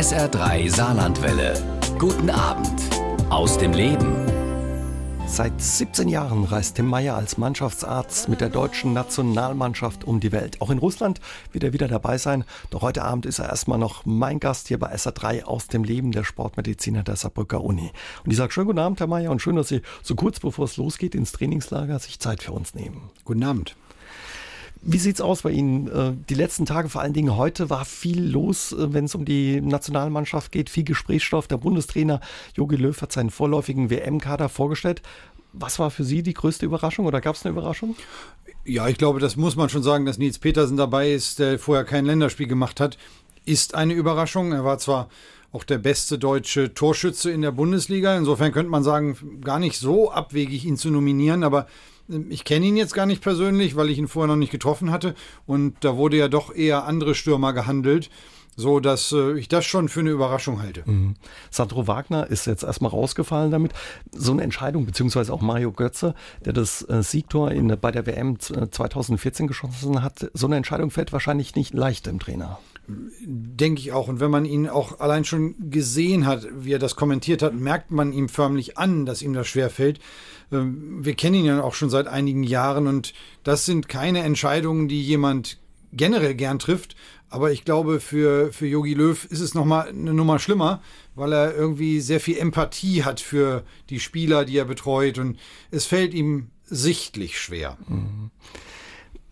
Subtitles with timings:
[0.00, 1.52] SR3 Saarlandwelle.
[1.98, 2.80] Guten Abend
[3.28, 4.16] aus dem Leben.
[5.26, 10.62] Seit 17 Jahren reist Tim Meyer als Mannschaftsarzt mit der deutschen Nationalmannschaft um die Welt.
[10.62, 11.20] Auch in Russland
[11.52, 12.44] wird er wieder dabei sein.
[12.70, 16.12] Doch heute Abend ist er erstmal noch mein Gast hier bei SR3 aus dem Leben
[16.12, 17.92] der Sportmediziner der Saarbrücker Uni.
[18.24, 20.64] Und ich sage schönen guten Abend, Herr Meyer, und schön, dass Sie so kurz bevor
[20.64, 23.10] es losgeht ins Trainingslager sich Zeit für uns nehmen.
[23.26, 23.76] Guten Abend.
[24.82, 25.88] Wie sieht's aus bei Ihnen?
[25.88, 29.24] Äh, die letzten Tage, vor allen Dingen heute, war viel los, äh, wenn es um
[29.24, 31.48] die Nationalmannschaft geht, viel Gesprächsstoff.
[31.48, 32.20] Der Bundestrainer
[32.54, 35.02] Jogi Löw hat seinen vorläufigen WM-Kader vorgestellt.
[35.52, 37.96] Was war für Sie die größte Überraschung oder gab es eine Überraschung?
[38.64, 41.84] Ja, ich glaube, das muss man schon sagen, dass Nils Petersen dabei ist, der vorher
[41.84, 42.96] kein Länderspiel gemacht hat,
[43.44, 44.52] ist eine Überraschung.
[44.52, 45.08] Er war zwar
[45.52, 48.16] auch der beste deutsche Torschütze in der Bundesliga.
[48.16, 51.66] Insofern könnte man sagen, gar nicht so abwegig, ihn zu nominieren, aber
[52.28, 55.14] ich kenne ihn jetzt gar nicht persönlich, weil ich ihn vorher noch nicht getroffen hatte.
[55.46, 58.10] Und da wurde ja doch eher andere Stürmer gehandelt
[58.56, 60.82] so dass äh, ich das schon für eine Überraschung halte.
[60.84, 61.16] Mhm.
[61.50, 63.72] Sandro Wagner ist jetzt erstmal rausgefallen damit.
[64.12, 68.38] So eine Entscheidung, beziehungsweise auch Mario Götze, der das äh, Siegtor in, bei der WM
[68.38, 72.58] 2014 geschossen hat, so eine Entscheidung fällt wahrscheinlich nicht leicht im Trainer.
[73.24, 74.08] Denke ich auch.
[74.08, 77.90] Und wenn man ihn auch allein schon gesehen hat, wie er das kommentiert hat, merkt
[77.90, 80.00] man ihm förmlich an, dass ihm das schwer fällt.
[80.52, 83.12] Ähm, wir kennen ihn ja auch schon seit einigen Jahren und
[83.44, 85.58] das sind keine Entscheidungen, die jemand
[85.92, 86.96] generell gern trifft.
[87.28, 90.82] Aber ich glaube, für, für Yogi Löw ist es nochmal eine Nummer schlimmer,
[91.14, 95.18] weil er irgendwie sehr viel Empathie hat für die Spieler, die er betreut.
[95.18, 95.38] Und
[95.70, 97.78] es fällt ihm sichtlich schwer.
[97.86, 98.30] Mhm.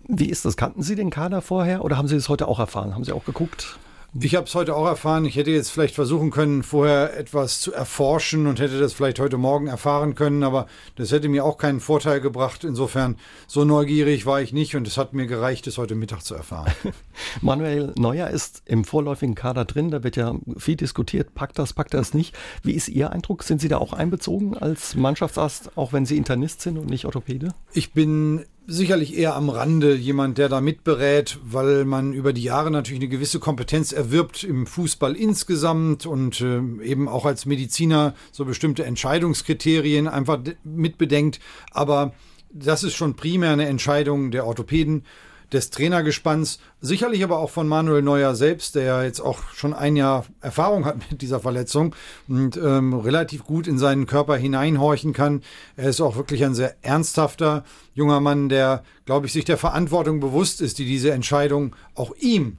[0.08, 0.56] Wie ist das?
[0.56, 2.94] Kannten Sie den Kader vorher oder haben Sie es heute auch erfahren?
[2.94, 3.78] Haben Sie auch geguckt?
[4.18, 5.26] Ich habe es heute auch erfahren.
[5.26, 9.36] Ich hätte jetzt vielleicht versuchen können, vorher etwas zu erforschen und hätte das vielleicht heute
[9.36, 12.64] Morgen erfahren können, aber das hätte mir auch keinen Vorteil gebracht.
[12.64, 16.34] Insofern, so neugierig war ich nicht und es hat mir gereicht, es heute Mittag zu
[16.34, 16.72] erfahren.
[17.42, 19.90] Manuel Neuer ist im vorläufigen Kader drin.
[19.90, 21.34] Da wird ja viel diskutiert.
[21.34, 22.34] Packt das, packt das nicht.
[22.62, 23.42] Wie ist Ihr Eindruck?
[23.42, 27.50] Sind Sie da auch einbezogen als Mannschaftsarzt, auch wenn Sie Internist sind und nicht Orthopäde?
[27.74, 32.70] Ich bin sicherlich eher am Rande jemand, der da mitberät, weil man über die Jahre
[32.70, 38.44] natürlich eine gewisse Kompetenz erwirbt im Fußball insgesamt und äh, eben auch als Mediziner so
[38.44, 41.40] bestimmte Entscheidungskriterien einfach mitbedenkt.
[41.70, 42.12] Aber
[42.50, 45.04] das ist schon primär eine Entscheidung der Orthopäden
[45.52, 49.96] des Trainergespanns, sicherlich aber auch von Manuel Neuer selbst, der ja jetzt auch schon ein
[49.96, 51.94] Jahr Erfahrung hat mit dieser Verletzung
[52.28, 55.42] und ähm, relativ gut in seinen Körper hineinhorchen kann.
[55.76, 57.64] Er ist auch wirklich ein sehr ernsthafter
[57.94, 62.58] junger Mann, der, glaube ich, sich der Verantwortung bewusst ist, die diese Entscheidung auch ihm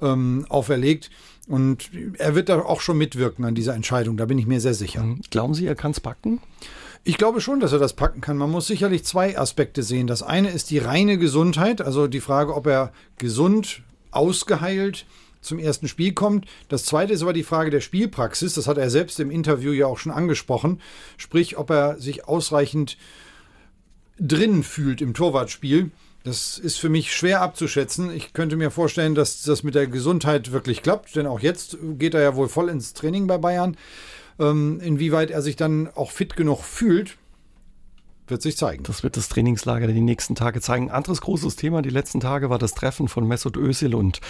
[0.00, 1.10] ähm, auferlegt.
[1.46, 4.74] Und er wird da auch schon mitwirken an dieser Entscheidung, da bin ich mir sehr
[4.74, 5.04] sicher.
[5.30, 6.40] Glauben Sie, er kann es packen?
[7.06, 8.38] Ich glaube schon, dass er das packen kann.
[8.38, 10.06] Man muss sicherlich zwei Aspekte sehen.
[10.06, 15.04] Das eine ist die reine Gesundheit, also die Frage, ob er gesund, ausgeheilt
[15.42, 16.46] zum ersten Spiel kommt.
[16.68, 18.54] Das zweite ist aber die Frage der Spielpraxis.
[18.54, 20.80] Das hat er selbst im Interview ja auch schon angesprochen.
[21.18, 22.96] Sprich, ob er sich ausreichend
[24.18, 25.90] drin fühlt im Torwartspiel.
[26.22, 28.10] Das ist für mich schwer abzuschätzen.
[28.16, 32.14] Ich könnte mir vorstellen, dass das mit der Gesundheit wirklich klappt, denn auch jetzt geht
[32.14, 33.76] er ja wohl voll ins Training bei Bayern.
[34.38, 37.16] Ähm, inwieweit er sich dann auch fit genug fühlt,
[38.26, 38.84] wird sich zeigen.
[38.84, 40.90] Das wird das Trainingslager die nächsten Tage zeigen.
[40.90, 44.20] Anderes großes Thema die letzten Tage war das Treffen von Mesut Özil und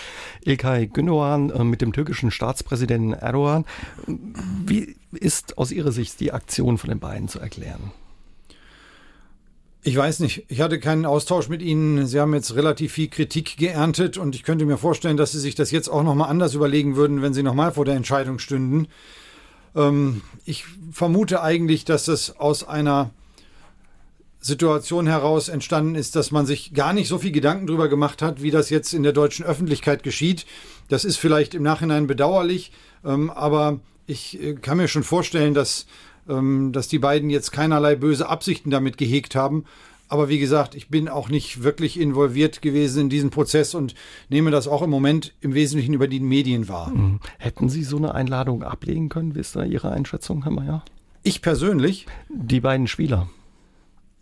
[0.45, 3.65] Ilkay Gündoğan äh, mit dem türkischen Staatspräsidenten Erdogan.
[4.07, 7.93] Wie ist aus Ihrer Sicht die Aktion von den beiden zu erklären?
[9.87, 10.47] Ich weiß nicht.
[10.49, 12.07] Ich hatte keinen Austausch mit Ihnen.
[12.07, 15.55] Sie haben jetzt relativ viel Kritik geerntet und ich könnte mir vorstellen, dass Sie sich
[15.55, 18.89] das jetzt auch nochmal anders überlegen würden, wenn Sie nochmal vor der Entscheidung stünden.
[19.75, 23.11] Ähm, ich vermute eigentlich, dass es aus einer
[24.45, 28.43] Situation heraus entstanden ist, dass man sich gar nicht so viel Gedanken darüber gemacht hat,
[28.43, 30.45] wie das jetzt in der deutschen Öffentlichkeit geschieht.
[30.89, 32.71] Das ist vielleicht im Nachhinein bedauerlich,
[33.07, 35.87] ähm, aber ich äh, kann mir schon vorstellen, dass,
[36.29, 39.65] ähm, dass die beiden jetzt keinerlei böse Absichten damit gehegt haben.
[40.15, 43.97] Aber wie gesagt, ich bin auch nicht wirklich involviert gewesen in diesen Prozess und
[44.29, 46.91] nehme das auch im Moment im Wesentlichen über die Medien wahr.
[46.91, 47.19] Mhm.
[47.37, 49.35] Hätten Sie so eine Einladung ablegen können?
[49.35, 50.85] Wie ist da Ihre Einschätzung, Herr Mayer?
[51.25, 52.07] Ich persönlich?
[52.29, 53.29] Die beiden Spieler.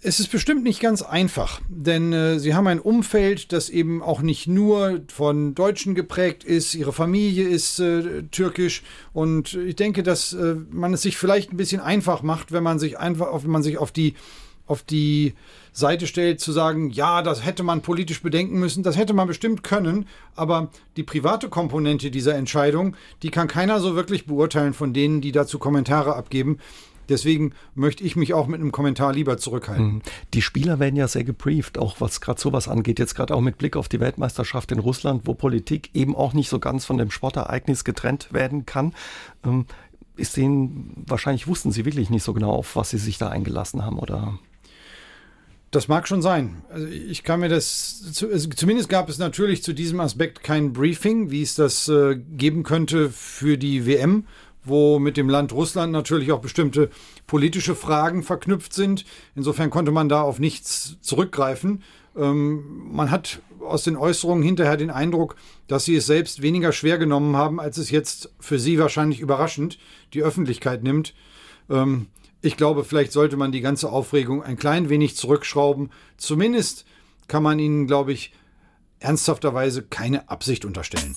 [0.00, 4.22] Es ist bestimmt nicht ganz einfach, denn äh, sie haben ein Umfeld, das eben auch
[4.22, 6.74] nicht nur von Deutschen geprägt ist.
[6.74, 8.82] Ihre Familie ist äh, türkisch
[9.12, 12.78] und ich denke, dass äh, man es sich vielleicht ein bisschen einfach macht, wenn man
[12.78, 14.14] sich einfach, wenn man sich auf die
[14.72, 15.34] auf die
[15.72, 19.62] Seite stellt, zu sagen, ja, das hätte man politisch bedenken müssen, das hätte man bestimmt
[19.62, 25.20] können, aber die private Komponente dieser Entscheidung, die kann keiner so wirklich beurteilen von denen,
[25.20, 26.58] die dazu Kommentare abgeben.
[27.10, 29.86] Deswegen möchte ich mich auch mit einem Kommentar lieber zurückhalten.
[29.86, 30.02] Mhm.
[30.32, 32.98] Die Spieler werden ja sehr gebrieft, auch was gerade sowas angeht.
[32.98, 36.48] Jetzt gerade auch mit Blick auf die Weltmeisterschaft in Russland, wo Politik eben auch nicht
[36.48, 38.94] so ganz von dem Sportereignis getrennt werden kann.
[39.44, 39.66] Ähm,
[40.16, 43.84] ist denen, wahrscheinlich wussten sie wirklich nicht so genau, auf was sie sich da eingelassen
[43.84, 44.38] haben, oder?
[45.72, 46.62] Das mag schon sein.
[46.68, 51.30] Also ich kann mir das, also zumindest gab es natürlich zu diesem Aspekt kein Briefing,
[51.30, 54.26] wie es das äh, geben könnte für die WM,
[54.64, 56.90] wo mit dem Land Russland natürlich auch bestimmte
[57.26, 59.06] politische Fragen verknüpft sind.
[59.34, 61.82] Insofern konnte man da auf nichts zurückgreifen.
[62.18, 65.36] Ähm, man hat aus den Äußerungen hinterher den Eindruck,
[65.68, 69.78] dass sie es selbst weniger schwer genommen haben, als es jetzt für sie wahrscheinlich überraschend
[70.12, 71.14] die Öffentlichkeit nimmt.
[71.70, 72.08] Ähm,
[72.42, 75.90] ich glaube, vielleicht sollte man die ganze Aufregung ein klein wenig zurückschrauben.
[76.16, 76.84] Zumindest
[77.28, 78.32] kann man ihnen, glaube ich,
[78.98, 81.16] ernsthafterweise keine Absicht unterstellen.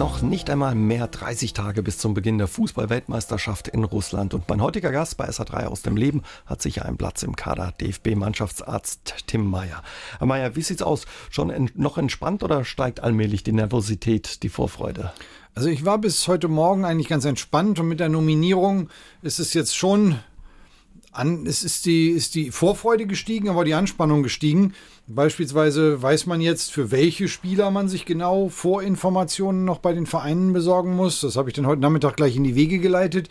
[0.00, 4.32] Noch nicht einmal mehr 30 Tage bis zum Beginn der Fußballweltmeisterschaft in Russland.
[4.32, 7.74] Und mein heutiger Gast bei SA3 aus dem Leben hat sicher einen Platz im Kader.
[7.78, 9.82] DFB-Mannschaftsarzt Tim Meyer.
[10.16, 11.04] Herr Meyer, wie sieht's aus?
[11.28, 15.12] Schon en noch entspannt oder steigt allmählich die Nervosität, die Vorfreude?
[15.54, 18.88] Also ich war bis heute Morgen eigentlich ganz entspannt und mit der Nominierung
[19.20, 20.18] ist es jetzt schon
[21.12, 24.74] an, es ist die, ist die Vorfreude gestiegen, aber die Anspannung gestiegen.
[25.06, 30.52] Beispielsweise weiß man jetzt, für welche Spieler man sich genau Vorinformationen noch bei den Vereinen
[30.52, 31.20] besorgen muss.
[31.20, 33.28] Das habe ich dann heute Nachmittag gleich in die Wege geleitet.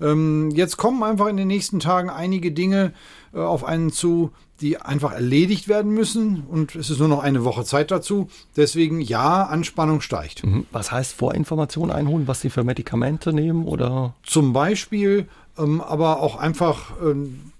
[0.00, 2.92] Ähm, jetzt kommen einfach in den nächsten Tagen einige Dinge
[3.32, 4.30] äh, auf einen zu,
[4.60, 6.44] die einfach erledigt werden müssen.
[6.48, 8.28] Und es ist nur noch eine Woche Zeit dazu.
[8.56, 10.44] Deswegen ja, Anspannung steigt.
[10.44, 10.66] Mhm.
[10.70, 14.14] Was heißt Vorinformationen einholen, was Sie für Medikamente nehmen oder?
[14.22, 16.92] Zum Beispiel, ähm, aber auch einfach.
[17.02, 17.52] Ähm,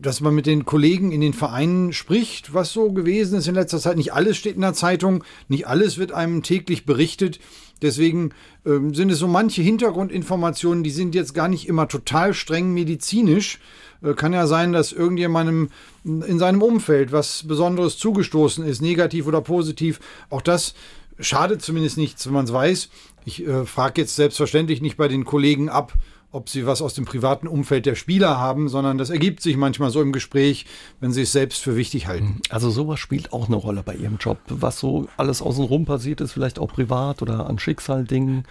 [0.00, 3.80] dass man mit den Kollegen in den Vereinen spricht, was so gewesen ist in letzter
[3.80, 3.96] Zeit.
[3.96, 7.40] Nicht alles steht in der Zeitung, nicht alles wird einem täglich berichtet.
[7.82, 8.30] Deswegen
[8.64, 13.58] ähm, sind es so manche Hintergrundinformationen, die sind jetzt gar nicht immer total streng medizinisch.
[14.02, 15.70] Äh, kann ja sein, dass irgendjemandem
[16.04, 20.00] in seinem Umfeld was Besonderes zugestoßen ist, negativ oder positiv.
[20.30, 20.74] Auch das
[21.18, 22.88] schadet zumindest nichts, wenn man es weiß.
[23.24, 25.92] Ich äh, frage jetzt selbstverständlich nicht bei den Kollegen ab,
[26.36, 29.90] ob sie was aus dem privaten Umfeld der Spieler haben, sondern das ergibt sich manchmal
[29.90, 30.66] so im Gespräch,
[31.00, 32.40] wenn sie es selbst für wichtig halten.
[32.50, 34.38] Also sowas spielt auch eine Rolle bei Ihrem Job.
[34.48, 38.44] Was so alles außenrum passiert ist, vielleicht auch privat oder an Schicksaldingen.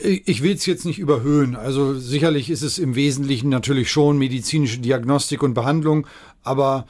[0.00, 1.54] Ich will es jetzt nicht überhöhen.
[1.54, 6.08] Also sicherlich ist es im Wesentlichen natürlich schon medizinische Diagnostik und Behandlung,
[6.42, 6.86] aber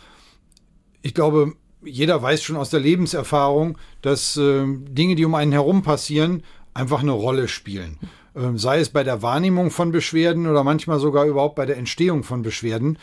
[1.02, 1.52] ich glaube,
[1.84, 6.42] jeder weiß schon aus der Lebenserfahrung, dass äh, Dinge, die um einen herum passieren,
[6.74, 7.98] einfach eine Rolle spielen.
[8.36, 12.22] Ähm, sei es bei der Wahrnehmung von Beschwerden oder manchmal sogar überhaupt bei der Entstehung
[12.22, 12.98] von Beschwerden.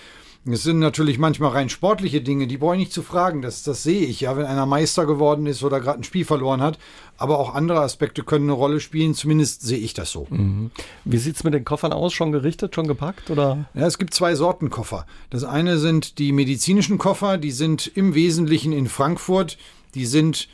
[0.49, 3.83] Es sind natürlich manchmal rein sportliche Dinge, die brauche ich nicht zu fragen, das, das
[3.83, 6.79] sehe ich ja, wenn einer Meister geworden ist oder gerade ein Spiel verloren hat.
[7.17, 10.27] Aber auch andere Aspekte können eine Rolle spielen, zumindest sehe ich das so.
[10.29, 10.71] Mhm.
[11.03, 12.13] Wie sieht es mit den Koffern aus?
[12.13, 13.29] Schon gerichtet, schon gepackt?
[13.29, 13.65] Oder?
[13.73, 15.05] Ja, es gibt zwei Sorten Koffer.
[15.29, 19.57] Das eine sind die medizinischen Koffer, die sind im Wesentlichen in Frankfurt.
[19.95, 20.47] Die sind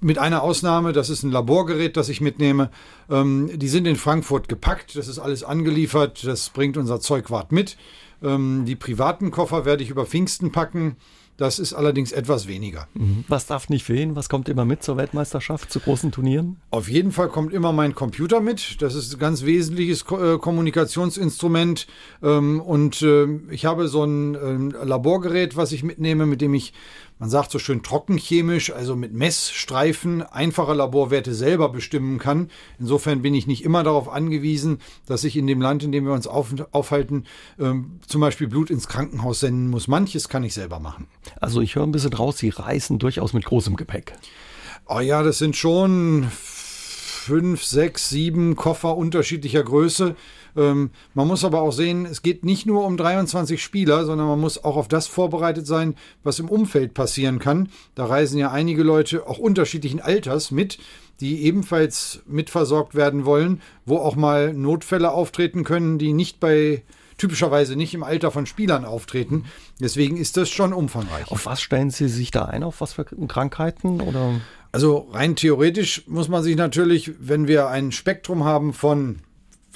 [0.00, 2.70] mit einer Ausnahme, das ist ein Laborgerät, das ich mitnehme.
[3.10, 7.76] Ähm, die sind in Frankfurt gepackt, das ist alles angeliefert, das bringt unser Zeugwart mit.
[8.22, 10.96] Ähm, die privaten Koffer werde ich über Pfingsten packen.
[11.36, 12.88] Das ist allerdings etwas weniger.
[12.94, 13.24] Mhm.
[13.28, 14.16] Was darf nicht fehlen?
[14.16, 16.56] Was kommt immer mit zur Weltmeisterschaft, zu großen Turnieren?
[16.70, 18.80] Auf jeden Fall kommt immer mein Computer mit.
[18.80, 21.86] Das ist ein ganz wesentliches äh, Kommunikationsinstrument.
[22.22, 26.72] Ähm, und ähm, ich habe so ein ähm, Laborgerät, was ich mitnehme, mit dem ich
[27.18, 32.50] man sagt so schön trockenchemisch, also mit Messstreifen, einfache Laborwerte selber bestimmen kann.
[32.78, 36.12] Insofern bin ich nicht immer darauf angewiesen, dass ich in dem Land, in dem wir
[36.12, 37.24] uns auf, aufhalten,
[37.58, 39.88] ähm, zum Beispiel Blut ins Krankenhaus senden muss.
[39.88, 41.06] Manches kann ich selber machen.
[41.40, 44.12] Also ich höre ein bisschen raus, Sie reisen durchaus mit großem Gepäck.
[44.86, 50.14] Oh ja, das sind schon fünf, sechs, sieben Koffer unterschiedlicher Größe.
[50.56, 54.40] Ähm, man muss aber auch sehen, es geht nicht nur um 23 Spieler, sondern man
[54.40, 57.68] muss auch auf das vorbereitet sein, was im Umfeld passieren kann.
[57.94, 60.78] Da reisen ja einige Leute auch unterschiedlichen Alters mit,
[61.20, 66.82] die ebenfalls mitversorgt werden wollen, wo auch mal Notfälle auftreten können, die nicht bei
[67.18, 69.46] typischerweise nicht im Alter von Spielern auftreten.
[69.80, 71.30] Deswegen ist das schon umfangreich.
[71.30, 72.62] Auf was stellen Sie sich da ein?
[72.62, 74.40] Auf was für Krankheiten oder?
[74.72, 79.20] Also rein theoretisch muss man sich natürlich, wenn wir ein Spektrum haben von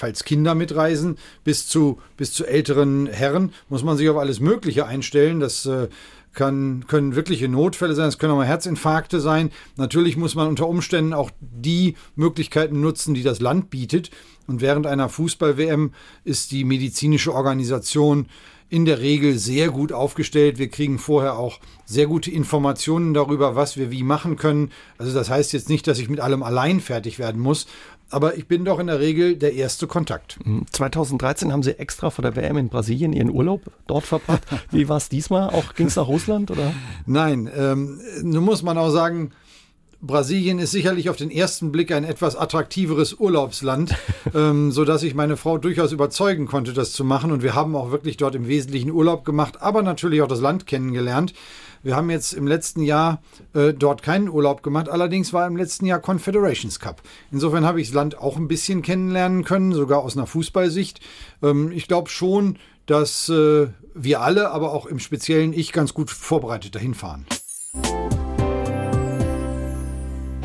[0.01, 4.87] falls Kinder mitreisen, bis zu, bis zu älteren Herren, muss man sich auf alles Mögliche
[4.87, 5.41] einstellen.
[5.41, 5.89] Das äh,
[6.33, 9.51] kann, können wirkliche Notfälle sein, es können auch mal Herzinfarkte sein.
[9.77, 14.11] Natürlich muss man unter Umständen auch die Möglichkeiten nutzen, die das Land bietet.
[14.47, 15.93] Und während einer Fußball-WM
[16.25, 18.27] ist die medizinische Organisation
[18.71, 20.59] in der Regel sehr gut aufgestellt.
[20.59, 24.71] Wir kriegen vorher auch sehr gute Informationen darüber, was wir wie machen können.
[24.97, 27.67] Also das heißt jetzt nicht, dass ich mit allem allein fertig werden muss,
[28.11, 30.39] aber ich bin doch in der Regel der erste Kontakt.
[30.73, 34.43] 2013 hm, haben Sie extra vor der WM in Brasilien Ihren Urlaub dort verbracht.
[34.71, 35.51] Wie war es diesmal?
[35.51, 36.73] Auch ging es nach Russland oder?
[37.07, 39.33] Nein, ähm, nun muss man auch sagen,
[40.03, 43.95] Brasilien ist sicherlich auf den ersten Blick ein etwas attraktiveres Urlaubsland,
[44.35, 47.33] ähm, so dass ich meine Frau durchaus überzeugen konnte, das zu machen.
[47.33, 50.67] Und wir haben auch wirklich dort im Wesentlichen Urlaub gemacht, aber natürlich auch das Land
[50.67, 51.35] kennengelernt.
[51.83, 53.23] Wir haben jetzt im letzten Jahr
[53.55, 57.01] äh, dort keinen Urlaub gemacht, allerdings war im letzten Jahr Confederations Cup.
[57.33, 61.01] Insofern habe ich das Land auch ein bisschen kennenlernen können, sogar aus einer Fußballsicht.
[61.43, 66.11] Ähm, ich glaube schon, dass äh, wir alle, aber auch im Speziellen ich ganz gut
[66.11, 67.25] vorbereitet dahin fahren.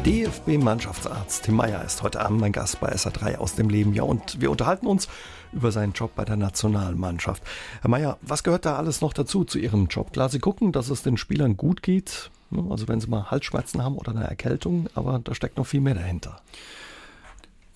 [0.05, 3.93] DFB-Mannschaftsarzt Tim Meyer ist heute Abend mein Gast bei SA3 aus dem Leben.
[3.93, 5.09] Ja, und wir unterhalten uns
[5.55, 7.41] über seinen Job bei der Nationalmannschaft.
[7.81, 10.13] Herr Meyer, was gehört da alles noch dazu zu Ihrem Job?
[10.13, 12.63] Klar, Sie gucken, dass es den Spielern gut geht, ne?
[12.69, 15.95] also wenn sie mal Halsschmerzen haben oder eine Erkältung, aber da steckt noch viel mehr
[15.95, 16.41] dahinter.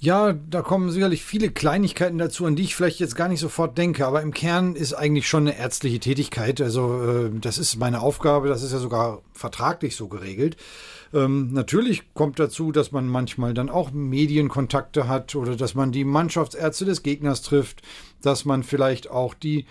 [0.01, 3.77] Ja, da kommen sicherlich viele Kleinigkeiten dazu, an die ich vielleicht jetzt gar nicht sofort
[3.77, 6.61] denke, aber im Kern ist eigentlich schon eine ärztliche Tätigkeit.
[6.61, 10.55] Also äh, das ist meine Aufgabe, das ist ja sogar vertraglich so geregelt.
[11.13, 16.05] Ähm, natürlich kommt dazu, dass man manchmal dann auch Medienkontakte hat oder dass man die
[16.05, 17.81] Mannschaftsärzte des Gegners trifft,
[18.21, 19.65] dass man vielleicht auch die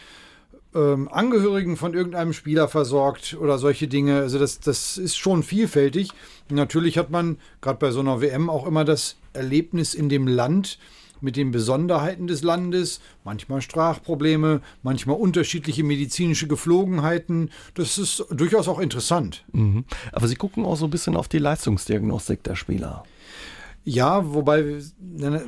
[0.74, 4.18] ähm, Angehörigen von irgendeinem Spieler versorgt oder solche Dinge.
[4.18, 6.10] Also das, das ist schon vielfältig.
[6.50, 10.78] Natürlich hat man gerade bei so einer WM auch immer das Erlebnis in dem Land,
[11.20, 17.50] mit den Besonderheiten des Landes, manchmal Sprachprobleme, manchmal unterschiedliche medizinische Geflogenheiten.
[17.74, 19.44] Das ist durchaus auch interessant.
[19.52, 19.84] Mhm.
[20.12, 23.04] Aber Sie gucken auch so ein bisschen auf die Leistungsdiagnostik der Spieler.
[23.84, 24.82] Ja, wobei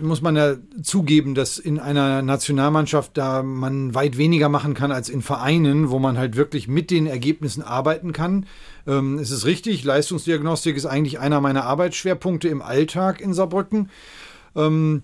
[0.00, 5.10] muss man ja zugeben, dass in einer Nationalmannschaft da man weit weniger machen kann als
[5.10, 8.46] in Vereinen, wo man halt wirklich mit den Ergebnissen arbeiten kann.
[8.86, 13.90] Ähm, es ist richtig, Leistungsdiagnostik ist eigentlich einer meiner Arbeitsschwerpunkte im Alltag in Saarbrücken.
[14.56, 15.02] Ähm,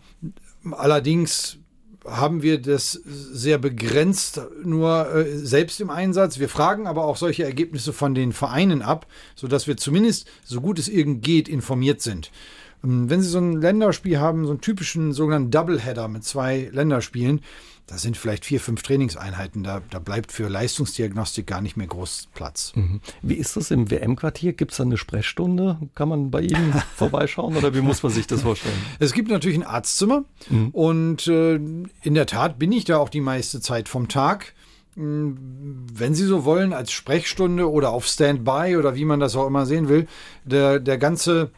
[0.73, 1.59] Allerdings
[2.05, 6.39] haben wir das sehr begrenzt nur äh, selbst im Einsatz.
[6.39, 10.79] Wir fragen aber auch solche Ergebnisse von den Vereinen ab, sodass wir zumindest so gut
[10.79, 12.31] es irgend geht informiert sind.
[12.85, 17.41] Ähm, wenn Sie so ein Länderspiel haben, so einen typischen sogenannten Doubleheader mit zwei Länderspielen,
[17.87, 19.63] da sind vielleicht vier, fünf Trainingseinheiten.
[19.63, 22.73] Da, da bleibt für Leistungsdiagnostik gar nicht mehr groß Platz.
[22.75, 23.01] Mhm.
[23.23, 24.55] Wie ist das im WM-Quartier?
[24.55, 25.79] Gibt es da eine Sprechstunde?
[25.95, 28.75] Kann man bei Ihnen vorbeischauen oder wie muss man sich das vorstellen?
[28.99, 30.71] Es gibt natürlich ein Arztzimmer mhm.
[30.71, 34.55] und äh, in der Tat bin ich da auch die meiste Zeit vom Tag
[34.95, 35.37] hm,
[35.93, 39.67] wenn Sie so wollen, als Sprechstunde oder auf Standby oder wie man das auch immer
[39.67, 40.09] sehen will.
[40.45, 41.51] Der, der ganze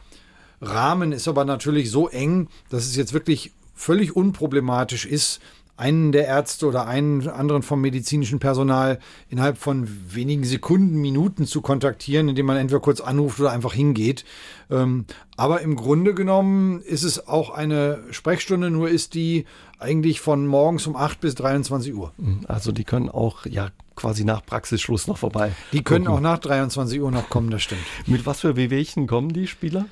[0.61, 5.39] Rahmen ist aber natürlich so eng, dass es jetzt wirklich völlig unproblematisch ist,
[5.79, 11.61] einen der Ärzte oder einen anderen vom medizinischen Personal innerhalb von wenigen Sekunden, Minuten zu
[11.61, 14.25] kontaktieren, indem man entweder kurz anruft oder einfach hingeht.
[14.69, 15.05] Ähm,
[15.37, 19.45] aber im Grunde genommen ist es auch eine Sprechstunde, nur ist die
[19.79, 22.11] eigentlich von morgens um 8 bis 23 Uhr.
[22.17, 22.41] Mhm.
[22.47, 25.53] Also die können auch ja quasi nach Praxisschluss noch vorbei.
[25.71, 26.17] Die können gucken.
[26.17, 27.81] auch nach 23 Uhr noch kommen, das stimmt.
[28.05, 29.85] Mit was für Wehwehchen kommen die Spieler?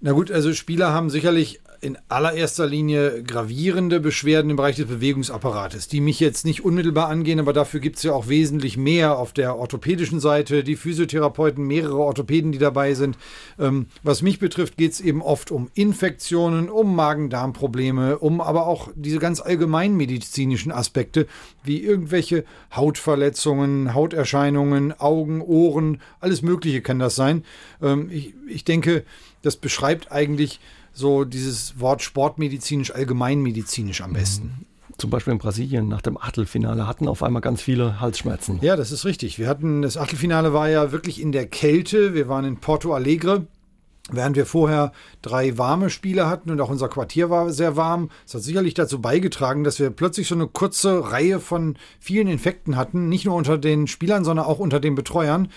[0.00, 5.88] Na gut, also Spieler haben sicherlich in allererster Linie gravierende Beschwerden im Bereich des Bewegungsapparates,
[5.88, 9.32] die mich jetzt nicht unmittelbar angehen, aber dafür gibt es ja auch wesentlich mehr auf
[9.32, 13.16] der orthopädischen Seite, die Physiotherapeuten, mehrere Orthopäden, die dabei sind.
[13.58, 18.90] Ähm, was mich betrifft, geht es eben oft um Infektionen, um Magen-Darm-Probleme, um aber auch
[18.94, 21.26] diese ganz allgemeinmedizinischen Aspekte,
[21.64, 22.44] wie irgendwelche
[22.76, 27.44] Hautverletzungen, Hauterscheinungen, Augen, Ohren, alles Mögliche kann das sein.
[27.80, 29.04] Ähm, ich, ich denke,
[29.42, 30.60] das beschreibt eigentlich
[30.92, 34.66] so dieses Wort sportmedizinisch, allgemeinmedizinisch am besten.
[34.98, 38.58] Zum Beispiel in Brasilien nach dem Achtelfinale hatten auf einmal ganz viele Halsschmerzen.
[38.60, 39.38] Ja, das ist richtig.
[39.38, 42.12] Wir hatten, das Achtelfinale war ja wirklich in der Kälte.
[42.12, 43.46] Wir waren in Porto Alegre.
[44.12, 44.92] Während wir vorher
[45.22, 49.00] drei warme Spiele hatten und auch unser Quartier war sehr warm, das hat sicherlich dazu
[49.00, 53.56] beigetragen, dass wir plötzlich so eine kurze Reihe von vielen Infekten hatten, nicht nur unter
[53.56, 55.48] den Spielern, sondern auch unter den Betreuern.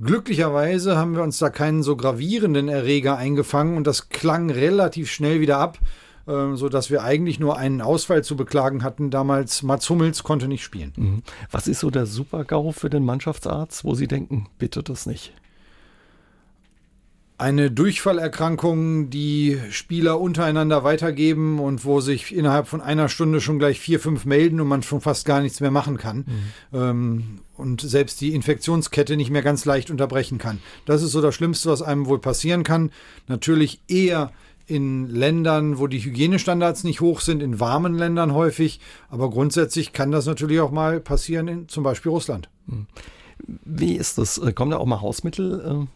[0.00, 5.40] Glücklicherweise haben wir uns da keinen so gravierenden Erreger eingefangen und das klang relativ schnell
[5.40, 5.78] wieder ab,
[6.26, 9.10] äh, so dass wir eigentlich nur einen Ausfall zu beklagen hatten.
[9.10, 10.92] Damals Mats Hummels konnte nicht spielen.
[10.96, 11.22] Mhm.
[11.50, 15.32] Was ist so der Super-GAU für den Mannschaftsarzt, wo Sie denken, bitte das nicht?
[17.38, 23.78] eine Durchfallerkrankung, die Spieler untereinander weitergeben und wo sich innerhalb von einer Stunde schon gleich
[23.78, 26.18] vier, fünf melden und man schon fast gar nichts mehr machen kann.
[26.18, 26.34] Mhm.
[26.72, 30.60] Ähm, und selbst die Infektionskette nicht mehr ganz leicht unterbrechen kann.
[30.86, 32.90] Das ist so das Schlimmste, was einem wohl passieren kann.
[33.26, 34.32] Natürlich eher
[34.66, 38.80] in Ländern, wo die Hygienestandards nicht hoch sind, in warmen Ländern häufig.
[39.08, 42.50] Aber grundsätzlich kann das natürlich auch mal passieren in zum Beispiel Russland.
[42.68, 42.86] Hm.
[43.64, 44.38] Wie ist das?
[44.38, 45.86] Äh, kommen da auch mal Hausmittel äh,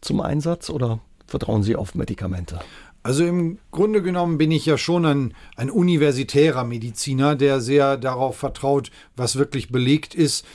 [0.00, 2.60] zum Einsatz oder vertrauen Sie auf Medikamente?
[3.02, 8.38] Also im Grunde genommen bin ich ja schon ein, ein universitärer Mediziner, der sehr darauf
[8.38, 10.46] vertraut, was wirklich belegt ist.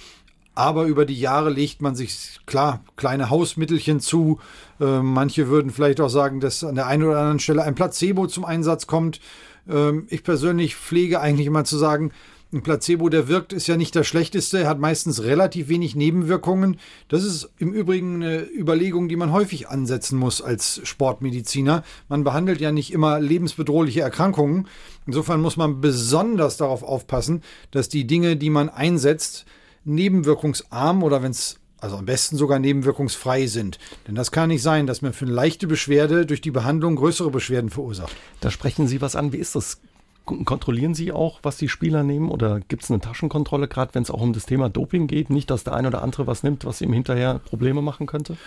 [0.60, 4.40] Aber über die Jahre legt man sich klar kleine Hausmittelchen zu.
[4.82, 8.28] Äh, manche würden vielleicht auch sagen, dass an der einen oder anderen Stelle ein Placebo
[8.28, 9.22] zum Einsatz kommt.
[9.70, 12.12] Ähm, ich persönlich pflege eigentlich immer zu sagen,
[12.52, 14.60] ein Placebo, der wirkt, ist ja nicht das Schlechteste.
[14.60, 16.76] Er hat meistens relativ wenig Nebenwirkungen.
[17.08, 21.84] Das ist im Übrigen eine Überlegung, die man häufig ansetzen muss als Sportmediziner.
[22.10, 24.68] Man behandelt ja nicht immer lebensbedrohliche Erkrankungen.
[25.08, 29.46] Insofern muss man besonders darauf aufpassen, dass die Dinge, die man einsetzt,
[29.86, 33.80] nebenwirkungsarm oder wenn es also am besten sogar nebenwirkungsfrei sind.
[34.08, 37.32] Denn das kann nicht sein, dass man für eine leichte Beschwerde durch die Behandlung größere
[37.32, 38.16] Beschwerden verursacht.
[38.42, 39.32] Da sprechen Sie was an.
[39.32, 39.82] Wie ist das?
[40.26, 44.12] Kontrollieren Sie auch, was die Spieler nehmen oder gibt es eine Taschenkontrolle, gerade wenn es
[44.12, 45.32] auch um das Thema Doping geht?
[45.32, 48.38] Nicht, dass der eine oder andere was nimmt, was ihm hinterher Probleme machen könnte?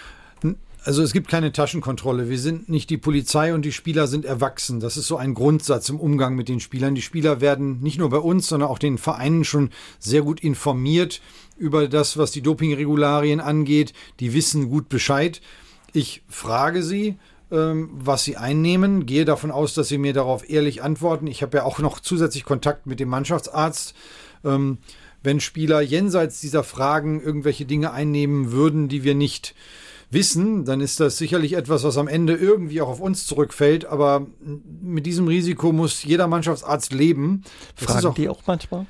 [0.84, 2.28] Also es gibt keine Taschenkontrolle.
[2.28, 4.80] Wir sind nicht die Polizei und die Spieler sind erwachsen.
[4.80, 6.96] Das ist so ein Grundsatz im Umgang mit den Spielern.
[6.96, 9.70] Die Spieler werden nicht nur bei uns, sondern auch den Vereinen schon
[10.00, 11.20] sehr gut informiert
[11.56, 13.92] über das, was die Dopingregularien angeht.
[14.18, 15.40] Die wissen gut Bescheid.
[15.92, 17.16] Ich frage sie,
[17.52, 19.06] ähm, was sie einnehmen.
[19.06, 21.28] Gehe davon aus, dass sie mir darauf ehrlich antworten.
[21.28, 23.94] Ich habe ja auch noch zusätzlich Kontakt mit dem Mannschaftsarzt.
[24.44, 24.78] Ähm,
[25.22, 29.54] wenn Spieler jenseits dieser Fragen irgendwelche Dinge einnehmen würden, die wir nicht
[30.12, 33.85] wissen, dann ist das sicherlich etwas, was am Ende irgendwie auch auf uns zurückfällt.
[33.85, 34.26] Aber
[34.83, 37.42] mit diesem Risiko muss jeder Mannschaftsarzt leben.
[37.76, 38.87] Das Fragen auch, die auch manchmal?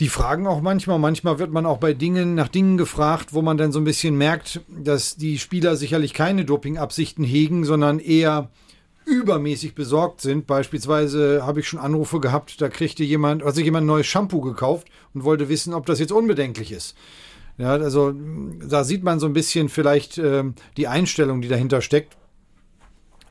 [0.00, 0.98] Die fragen auch manchmal.
[0.98, 4.16] Manchmal wird man auch bei Dingen nach Dingen gefragt, wo man dann so ein bisschen
[4.16, 8.50] merkt, dass die Spieler sicherlich keine Dopingabsichten hegen, sondern eher
[9.06, 10.46] übermäßig besorgt sind.
[10.46, 14.88] Beispielsweise habe ich schon Anrufe gehabt, da kriegte jemand, also jemand ein neues Shampoo gekauft
[15.12, 16.96] und wollte wissen, ob das jetzt unbedenklich ist.
[17.56, 20.44] Ja, also da sieht man so ein bisschen vielleicht äh,
[20.76, 22.16] die Einstellung, die dahinter steckt.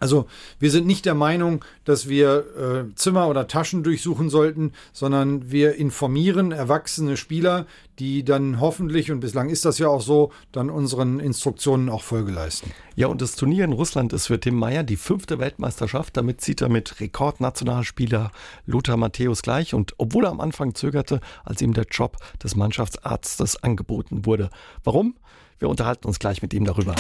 [0.04, 0.26] Also
[0.60, 5.76] wir sind nicht der Meinung, dass wir äh, Zimmer oder Taschen durchsuchen sollten, sondern wir
[5.76, 7.68] informieren erwachsene Spieler,
[8.00, 12.34] die dann hoffentlich, und bislang ist das ja auch so, dann unseren Instruktionen auch Folge
[12.34, 12.70] leisten.
[12.98, 16.18] Ja, und das Turnier in Russland ist für Tim Meyer die fünfte Weltmeisterschaft.
[16.18, 18.34] Damit zieht er mit Rekordnationalspieler
[18.66, 19.74] Lothar Matthäus gleich.
[19.74, 24.50] Und obwohl er am Anfang zögerte, als ihm der Job des Mannschaftsarztes angeboten wurde.
[24.84, 25.16] Warum?
[25.60, 26.94] Wir unterhalten uns gleich mit ihm darüber.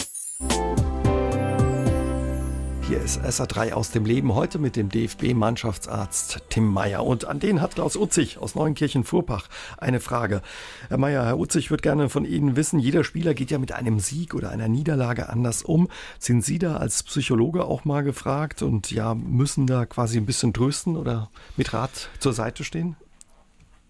[2.85, 7.05] Hier ist SA3 aus dem Leben, heute mit dem DFB-Mannschaftsarzt Tim Meyer.
[7.05, 10.41] Und an den hat Klaus Utzig aus Neunkirchen-Furbach eine Frage.
[10.89, 13.71] Herr Meyer, Herr Utzig, ich würde gerne von Ihnen wissen, jeder Spieler geht ja mit
[13.71, 15.87] einem Sieg oder einer Niederlage anders um.
[16.19, 20.53] Sind Sie da als Psychologe auch mal gefragt und ja, müssen da quasi ein bisschen
[20.53, 22.97] trösten oder mit Rat zur Seite stehen?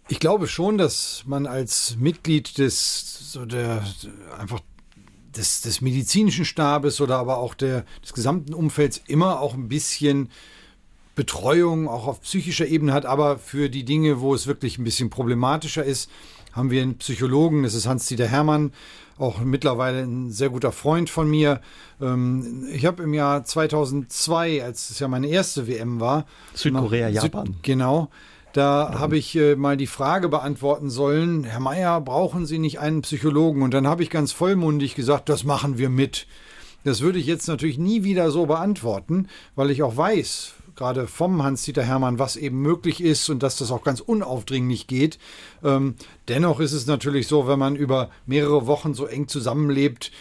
[0.07, 3.83] Ich glaube schon, dass man als Mitglied des so der
[4.37, 4.59] einfach
[5.35, 10.29] des, des medizinischen Stabes oder aber auch der, des gesamten Umfelds immer auch ein bisschen
[11.15, 15.09] Betreuung auch auf psychischer Ebene hat, aber für die Dinge, wo es wirklich ein bisschen
[15.09, 16.09] problematischer ist,
[16.53, 18.71] haben wir einen Psychologen, das ist Hans-Dieter Hermann,
[19.17, 21.61] auch mittlerweile ein sehr guter Freund von mir.
[22.01, 27.45] Ähm, ich habe im Jahr 2002, als es ja meine erste WM war, Südkorea, Japan.
[27.47, 28.09] Süd, genau,
[28.53, 33.01] da habe ich äh, mal die Frage beantworten sollen, Herr Meier, brauchen Sie nicht einen
[33.01, 33.63] Psychologen?
[33.63, 36.27] Und dann habe ich ganz vollmundig gesagt, das machen wir mit.
[36.83, 41.43] Das würde ich jetzt natürlich nie wieder so beantworten, weil ich auch weiß, gerade vom
[41.43, 45.17] Hans-Dieter Hermann, was eben möglich ist und dass das auch ganz unaufdringlich geht.
[45.63, 45.95] Ähm,
[46.27, 50.11] dennoch ist es natürlich so, wenn man über mehrere Wochen so eng zusammenlebt,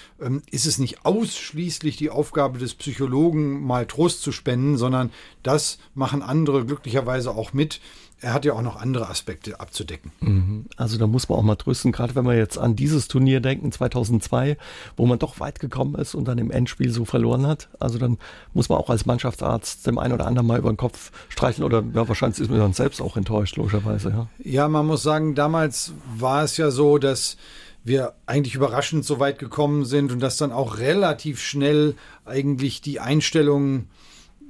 [0.51, 5.11] ist es nicht ausschließlich die Aufgabe des Psychologen, mal Trost zu spenden, sondern
[5.43, 7.81] das machen andere glücklicherweise auch mit
[8.23, 10.13] er hat ja auch noch andere Aspekte abzudecken.
[10.21, 10.67] Mhm.
[10.77, 13.73] Also da muss man auch mal trösten, gerade wenn wir jetzt an dieses Turnier denken,
[13.73, 14.57] 2002,
[14.97, 17.69] wo man doch weit gekommen ist und dann im Endspiel so verloren hat.
[17.81, 18.19] Also dann
[18.55, 21.83] muss man auch als Mannschaftsarzt dem einen oder anderen mal über den Kopf streicheln oder
[21.95, 24.11] ja, wahrscheinlich ist man dann selbst auch enttäuscht, logischerweise.
[24.11, 24.29] Ja.
[24.39, 27.37] ja, man muss sagen, damals war es ja so, dass
[27.85, 33.01] wir eigentlich überraschend so weit gekommen sind und dass dann auch relativ schnell eigentlich die
[33.01, 33.87] Einstellung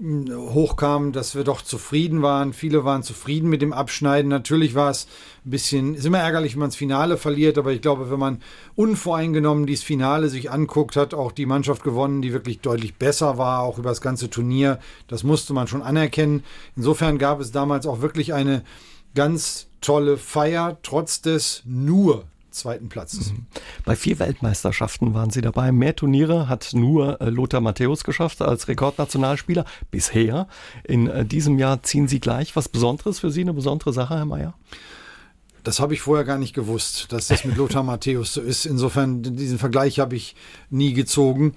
[0.02, 2.52] hochkam, dass wir doch zufrieden waren.
[2.52, 4.28] Viele waren zufrieden mit dem Abschneiden.
[4.28, 5.06] Natürlich war es
[5.46, 8.42] ein bisschen, ist immer ärgerlich, wenn man das Finale verliert, aber ich glaube, wenn man
[8.74, 13.62] unvoreingenommen dieses Finale sich anguckt, hat auch die Mannschaft gewonnen, die wirklich deutlich besser war,
[13.62, 14.80] auch über das ganze Turnier.
[15.06, 16.42] Das musste man schon anerkennen.
[16.74, 18.64] Insofern gab es damals auch wirklich eine
[19.14, 23.32] ganz tolle Feier, trotz des nur zweiten Platzes.
[23.32, 23.46] Mhm.
[23.84, 25.72] Bei vier Weltmeisterschaften waren Sie dabei.
[25.72, 30.46] Mehr Turniere hat nur äh, Lothar Matthäus geschafft als Rekordnationalspieler bisher.
[30.84, 34.24] In äh, diesem Jahr ziehen Sie gleich was Besonderes für Sie, eine besondere Sache, Herr
[34.24, 34.54] Mayer?
[35.64, 38.66] Das habe ich vorher gar nicht gewusst, dass das mit Lothar Matthäus so ist.
[38.66, 40.34] Insofern, diesen Vergleich habe ich
[40.70, 41.54] nie gezogen.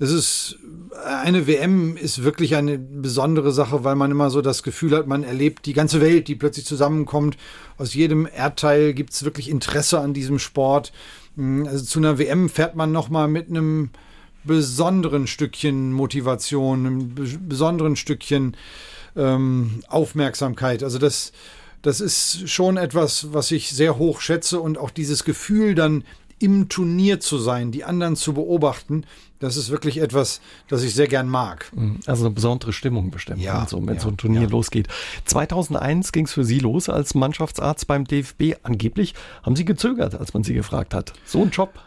[0.00, 0.56] Es ist,
[1.04, 5.24] eine WM ist wirklich eine besondere Sache, weil man immer so das Gefühl hat, man
[5.24, 7.36] erlebt die ganze Welt, die plötzlich zusammenkommt.
[7.78, 10.92] Aus jedem Erdteil gibt es wirklich Interesse an diesem Sport.
[11.36, 13.90] Also zu einer WM fährt man nochmal mit einem
[14.44, 17.14] besonderen Stückchen Motivation, einem
[17.48, 18.56] besonderen Stückchen
[19.16, 20.84] ähm, Aufmerksamkeit.
[20.84, 21.32] Also das,
[21.82, 26.04] das ist schon etwas, was ich sehr hoch schätze und auch dieses Gefühl dann
[26.38, 29.04] im Turnier zu sein, die anderen zu beobachten,
[29.38, 31.70] das ist wirklich etwas, das ich sehr gern mag.
[31.74, 32.00] Mhm.
[32.06, 34.48] Also eine besondere Stimmung bestimmt, ja, so, wenn ja, so ein Turnier ja.
[34.48, 34.88] losgeht.
[35.24, 38.56] 2001 ging es für Sie los als Mannschaftsarzt beim DFB.
[38.62, 41.12] Angeblich haben Sie gezögert, als man Sie gefragt hat.
[41.24, 41.78] So ein Job.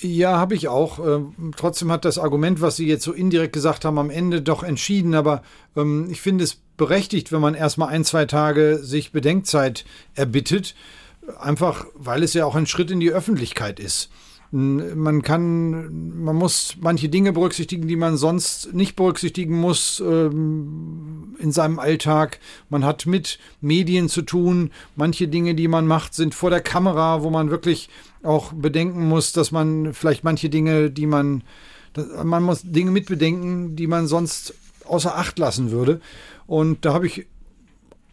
[0.00, 0.98] Ja, habe ich auch.
[0.98, 4.62] Ähm, trotzdem hat das Argument, was Sie jetzt so indirekt gesagt haben, am Ende doch
[4.62, 5.14] entschieden.
[5.14, 5.42] Aber
[5.76, 10.74] ähm, ich finde es berechtigt, wenn man erstmal ein, zwei Tage sich Bedenkzeit erbittet.
[11.38, 14.10] Einfach, weil es ja auch ein Schritt in die Öffentlichkeit ist.
[14.52, 21.50] Man kann, man muss manche Dinge berücksichtigen, die man sonst nicht berücksichtigen muss ähm, in
[21.50, 22.38] seinem Alltag.
[22.68, 24.70] Man hat mit Medien zu tun.
[24.94, 27.88] Manche Dinge, die man macht, sind vor der Kamera, wo man wirklich
[28.22, 31.42] auch bedenken muss, dass man vielleicht manche Dinge, die man,
[32.22, 36.00] man muss Dinge mitbedenken, die man sonst außer Acht lassen würde.
[36.46, 37.26] Und da habe ich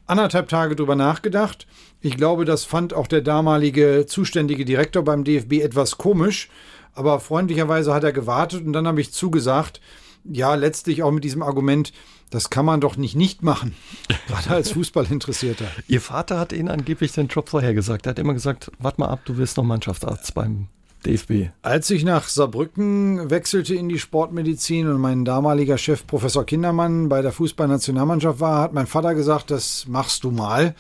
[0.08, 1.67] anderthalb Tage drüber nachgedacht.
[2.06, 6.50] Ich glaube, das fand auch der damalige zuständige Direktor beim DFB etwas komisch,
[6.94, 9.80] aber freundlicherweise hat er gewartet und dann habe ich zugesagt,
[10.26, 11.94] ja, letztlich auch mit diesem Argument,
[12.30, 13.74] das kann man doch nicht nicht machen,
[14.28, 15.66] gerade als Fußballinteressierter.
[15.88, 18.06] Ihr Vater hat Ihnen angeblich den Job vorhergesagt.
[18.06, 20.68] Er hat immer gesagt, warte mal ab, du wirst noch Mannschaftsarzt beim
[21.06, 21.52] DFB.
[21.62, 27.22] Als ich nach Saarbrücken wechselte in die Sportmedizin und mein damaliger Chef Professor Kindermann bei
[27.22, 30.76] der Fußballnationalmannschaft war, hat mein Vater gesagt, das machst du mal.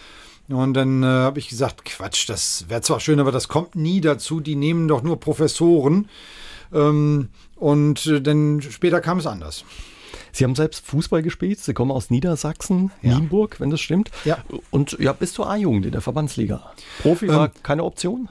[0.49, 4.01] Und dann äh, habe ich gesagt, Quatsch, das wäre zwar schön, aber das kommt nie
[4.01, 4.39] dazu.
[4.39, 6.09] Die nehmen doch nur Professoren.
[6.73, 9.63] Ähm, und äh, dann später kam es anders.
[10.31, 11.59] Sie haben selbst Fußball gespielt.
[11.59, 13.15] Sie kommen aus Niedersachsen, ja.
[13.15, 14.09] Nienburg, wenn das stimmt.
[14.25, 14.39] Ja.
[14.71, 16.71] Und ja, bis zur A-Jugend in der Verbandsliga.
[17.01, 18.29] Profi war ähm, keine Option?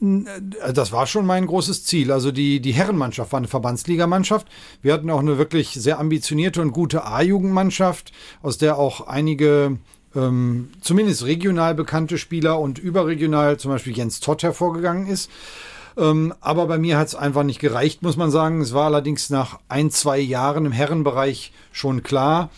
[0.00, 2.12] Äh, das war schon mein großes Ziel.
[2.12, 4.46] Also die, die Herrenmannschaft war eine Verbandsligamannschaft.
[4.82, 9.78] Wir hatten auch eine wirklich sehr ambitionierte und gute A-Jugendmannschaft, aus der auch einige
[10.14, 15.30] ähm, zumindest regional bekannte Spieler und überregional, zum Beispiel Jens Tott, hervorgegangen ist.
[15.96, 18.60] Ähm, aber bei mir hat es einfach nicht gereicht, muss man sagen.
[18.60, 22.50] Es war allerdings nach ein, zwei Jahren im Herrenbereich schon klar.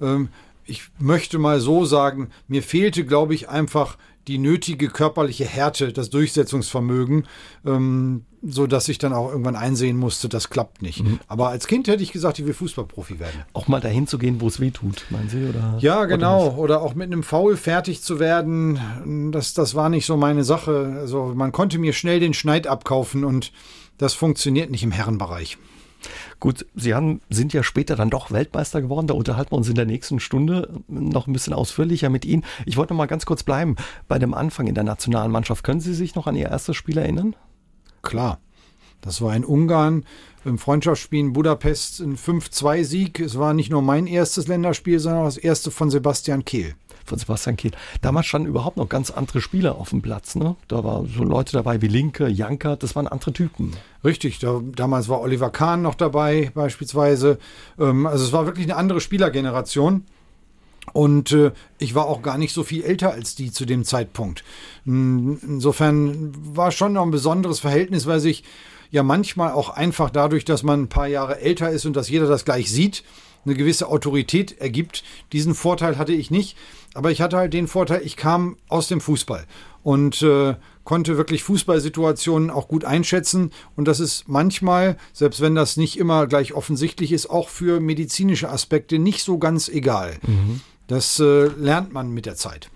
[0.00, 0.28] Ähm,
[0.64, 3.96] ich möchte mal so sagen, mir fehlte, glaube ich, einfach
[4.28, 7.26] die nötige körperliche Härte, das Durchsetzungsvermögen,
[7.66, 11.02] ähm, so dass ich dann auch irgendwann einsehen musste, das klappt nicht.
[11.02, 11.20] Mhm.
[11.28, 13.42] Aber als Kind hätte ich gesagt, ich will Fußballprofi werden.
[13.52, 15.44] Auch mal dahin zu gehen, wo es weh tut, meinen Sie?
[15.44, 16.48] Oder, ja, genau.
[16.48, 20.44] Oder, oder, auch mit einem Foul fertig zu werden, das, das war nicht so meine
[20.44, 20.96] Sache.
[21.00, 23.52] Also man konnte mir schnell den Schneid abkaufen und
[23.98, 25.58] das funktioniert nicht im Herrenbereich.
[26.42, 29.06] Gut, Sie haben, sind ja später dann doch Weltmeister geworden.
[29.06, 32.44] Da unterhalten wir uns in der nächsten Stunde noch ein bisschen ausführlicher mit Ihnen.
[32.66, 33.76] Ich wollte noch mal ganz kurz bleiben
[34.08, 35.62] bei dem Anfang in der Nationalmannschaft.
[35.62, 37.36] Können Sie sich noch an Ihr erstes Spiel erinnern?
[38.02, 38.40] Klar.
[39.02, 40.04] Das war in Ungarn
[40.44, 43.20] im Freundschaftsspiel in Budapest ein 5-2-Sieg.
[43.20, 47.18] Es war nicht nur mein erstes Länderspiel, sondern auch das erste von Sebastian Kehl von
[47.18, 47.72] Sebastian Kehl.
[48.00, 50.34] Damals standen überhaupt noch ganz andere Spieler auf dem Platz.
[50.34, 50.56] Ne?
[50.68, 53.72] Da waren so Leute dabei wie Linke, Janker, das waren andere Typen.
[54.04, 57.38] Richtig, da, damals war Oliver Kahn noch dabei beispielsweise.
[57.78, 60.04] Ähm, also es war wirklich eine andere Spielergeneration.
[60.92, 64.42] Und äh, ich war auch gar nicht so viel älter als die zu dem Zeitpunkt.
[64.84, 68.42] Insofern war schon noch ein besonderes Verhältnis, weil sich
[68.90, 72.26] ja manchmal auch einfach dadurch, dass man ein paar Jahre älter ist und dass jeder
[72.26, 73.04] das gleich sieht,
[73.44, 75.02] eine gewisse Autorität ergibt.
[75.32, 76.56] Diesen Vorteil hatte ich nicht.
[76.94, 79.46] Aber ich hatte halt den Vorteil, ich kam aus dem Fußball
[79.82, 83.50] und äh, konnte wirklich Fußballsituationen auch gut einschätzen.
[83.76, 88.50] Und das ist manchmal, selbst wenn das nicht immer gleich offensichtlich ist, auch für medizinische
[88.50, 90.18] Aspekte nicht so ganz egal.
[90.26, 90.60] Mhm.
[90.86, 92.68] Das äh, lernt man mit der Zeit.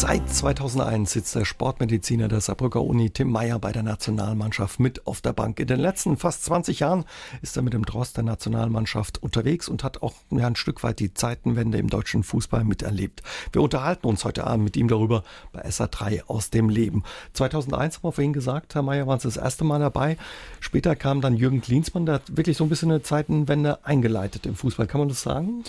[0.00, 5.22] Seit 2001 sitzt der Sportmediziner der Saarbrücker Uni Tim Meyer bei der Nationalmannschaft mit auf
[5.22, 5.58] der Bank.
[5.58, 7.04] In den letzten fast 20 Jahren
[7.42, 11.14] ist er mit dem Drost der Nationalmannschaft unterwegs und hat auch ein Stück weit die
[11.14, 13.24] Zeitenwende im deutschen Fußball miterlebt.
[13.50, 17.02] Wir unterhalten uns heute Abend mit ihm darüber bei SA3 aus dem Leben.
[17.32, 20.16] 2001 haben wir vorhin gesagt, Herr Meyer, waren Sie das erste Mal dabei.
[20.60, 24.54] Später kam dann Jürgen Klinsmann, der hat wirklich so ein bisschen eine Zeitenwende eingeleitet im
[24.54, 24.86] Fußball.
[24.86, 25.64] Kann man das sagen?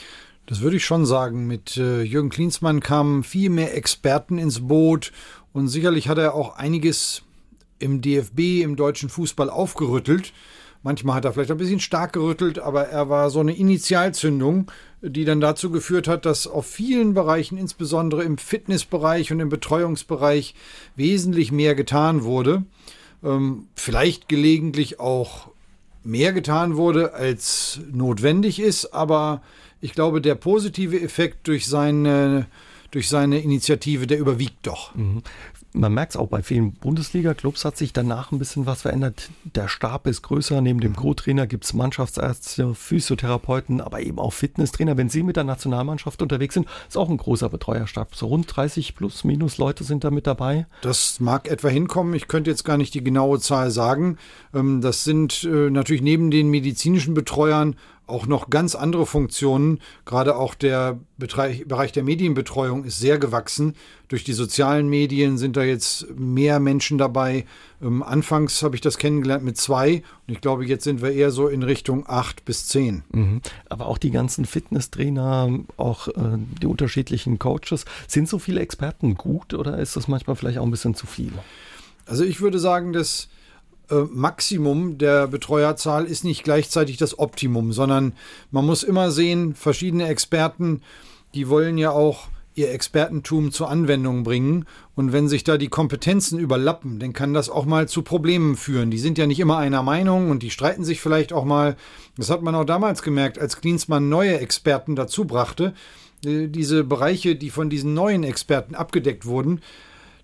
[0.50, 1.46] Das würde ich schon sagen.
[1.46, 5.12] Mit äh, Jürgen Klinsmann kamen viel mehr Experten ins Boot
[5.54, 7.22] und sicherlich hat er auch einiges
[7.78, 10.34] im DFB, im deutschen Fußball aufgerüttelt.
[10.82, 14.72] Manchmal hat er vielleicht ein bisschen stark gerüttelt, aber er war so eine Initialzündung,
[15.04, 20.56] die dann dazu geführt hat, dass auf vielen Bereichen, insbesondere im Fitnessbereich und im Betreuungsbereich,
[20.96, 22.64] wesentlich mehr getan wurde.
[23.24, 25.52] Ähm, vielleicht gelegentlich auch
[26.04, 29.42] mehr getan wurde, als notwendig ist, aber
[29.82, 32.48] ich glaube, der positive Effekt durch seine
[32.92, 34.96] durch seine Initiative, der überwiegt doch.
[34.96, 35.22] Mhm
[35.74, 39.30] man merkt es auch bei vielen Bundesliga-Clubs hat sich danach ein bisschen was verändert.
[39.44, 40.62] Der Stab ist größer.
[40.62, 44.98] Neben dem Co-Trainer gibt es Mannschaftsärzte, Physiotherapeuten, aber eben auch Fitnesstrainer.
[44.98, 48.16] Wenn Sie mit der Nationalmannschaft unterwegs sind, ist auch ein großer Betreuerstab.
[48.16, 50.66] So rund 30 plus minus Leute sind da mit dabei.
[50.82, 52.14] Das mag etwa hinkommen.
[52.16, 54.18] Ich könnte jetzt gar nicht die genaue Zahl sagen.
[54.54, 57.76] Ähm, das sind äh, natürlich neben den medizinischen Betreuern
[58.10, 59.80] auch noch ganz andere Funktionen.
[60.06, 63.76] Gerade auch der Bereich der Medienbetreuung ist sehr gewachsen.
[64.08, 67.46] Durch die sozialen Medien sind da jetzt mehr Menschen dabei.
[67.82, 71.32] Ähm, anfangs habe ich das kennengelernt mit zwei und ich glaube, jetzt sind wir eher
[71.32, 73.04] so in Richtung acht bis zehn.
[73.12, 73.42] Mhm.
[73.68, 79.54] Aber auch die ganzen Fitnesstrainer, auch äh, die unterschiedlichen Coaches, sind so viele Experten gut
[79.54, 81.34] oder ist das manchmal vielleicht auch ein bisschen zu viel?
[82.06, 83.30] Also ich würde sagen, dass
[83.90, 88.14] äh, Maximum der Betreuerzahl ist nicht gleichzeitig das Optimum, sondern
[88.52, 90.82] man muss immer sehen, verschiedene Experten,
[91.34, 94.66] die wollen ja auch ihr Expertentum zur Anwendung bringen.
[94.96, 98.92] Und wenn sich da die Kompetenzen überlappen, dann kann das auch mal zu Problemen führen.
[98.92, 101.78] Die sind ja nicht immer einer Meinung und die streiten sich vielleicht auch mal.
[102.18, 105.74] Das hat man auch damals gemerkt, als Klinsmann neue Experten dazu brachte.
[106.26, 109.62] Äh, diese Bereiche, die von diesen neuen Experten abgedeckt wurden,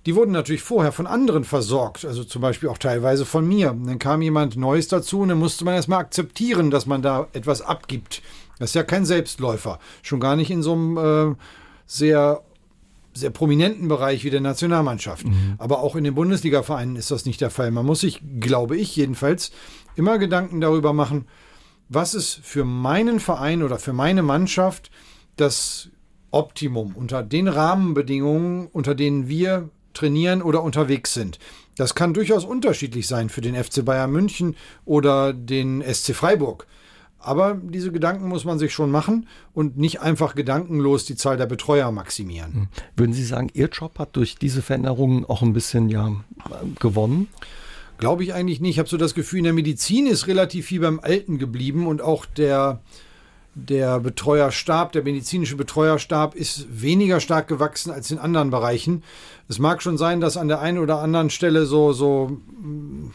[0.05, 3.71] die wurden natürlich vorher von anderen versorgt, also zum Beispiel auch teilweise von mir.
[3.71, 7.27] Und dann kam jemand Neues dazu und dann musste man erstmal akzeptieren, dass man da
[7.33, 8.21] etwas abgibt.
[8.59, 9.79] Das ist ja kein Selbstläufer.
[10.03, 11.35] Schon gar nicht in so einem äh,
[11.85, 12.43] sehr
[13.17, 15.25] sehr prominenten Bereich wie der Nationalmannschaft.
[15.25, 15.55] Mhm.
[15.57, 17.71] Aber auch in den Bundesliga-Vereinen ist das nicht der Fall.
[17.71, 19.51] Man muss sich, glaube ich jedenfalls,
[19.95, 21.25] immer Gedanken darüber machen,
[21.87, 24.91] was ist für meinen Verein oder für meine Mannschaft
[25.37, 25.89] das
[26.31, 31.39] Optimum unter den Rahmenbedingungen, unter denen wir trainieren oder unterwegs sind.
[31.75, 34.55] Das kann durchaus unterschiedlich sein für den FC Bayern München
[34.85, 36.67] oder den SC Freiburg.
[37.25, 41.47] Aber diese Gedanken muss man sich schon machen und nicht einfach gedankenlos die Zahl der
[41.47, 42.53] Betreuer maximieren.
[42.53, 42.67] Hm.
[42.95, 46.11] Würden Sie sagen, Ihr Job hat durch diese Veränderungen auch ein bisschen ja,
[46.79, 47.27] gewonnen?
[47.97, 48.71] Glaube ich eigentlich nicht.
[48.71, 52.01] Ich habe so das Gefühl, in der Medizin ist relativ viel beim Alten geblieben und
[52.01, 52.81] auch der,
[53.55, 59.03] der Betreuerstab, der medizinische Betreuerstab ist weniger stark gewachsen als in anderen Bereichen.
[59.47, 63.13] Es mag schon sein, dass an der einen oder anderen Stelle so, so, hm,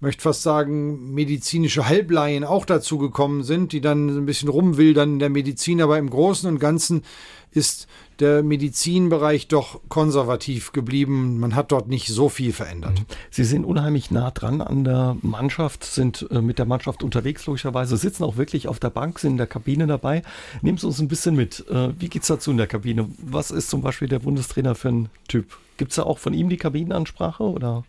[0.00, 5.18] möchte fast sagen, medizinische Halbleien auch dazu gekommen sind, die dann ein bisschen rumwildern in
[5.18, 7.02] der Medizin, aber im Großen und Ganzen
[7.50, 7.88] ist
[8.20, 11.38] der Medizinbereich doch konservativ geblieben.
[11.40, 13.00] Man hat dort nicht so viel verändert.
[13.00, 13.04] Mhm.
[13.30, 17.96] Sie sind unheimlich nah dran an der Mannschaft, sind äh, mit der Mannschaft unterwegs, logischerweise,
[17.96, 20.22] sitzen auch wirklich auf der Bank, sind in der Kabine dabei.
[20.62, 21.66] Nehmen Sie uns ein bisschen mit.
[21.68, 23.08] Äh, wie geht es dazu in der Kabine?
[23.18, 25.56] Was ist zum Beispiel der Bundestrainer für ein Typ?
[25.76, 27.84] Gibt es da auch von ihm die Kabinenansprache oder?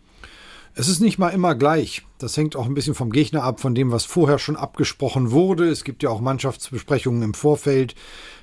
[0.74, 2.02] Es ist nicht mal immer gleich.
[2.18, 5.68] Das hängt auch ein bisschen vom Gegner ab, von dem, was vorher schon abgesprochen wurde.
[5.68, 7.94] Es gibt ja auch Mannschaftsbesprechungen im Vorfeld.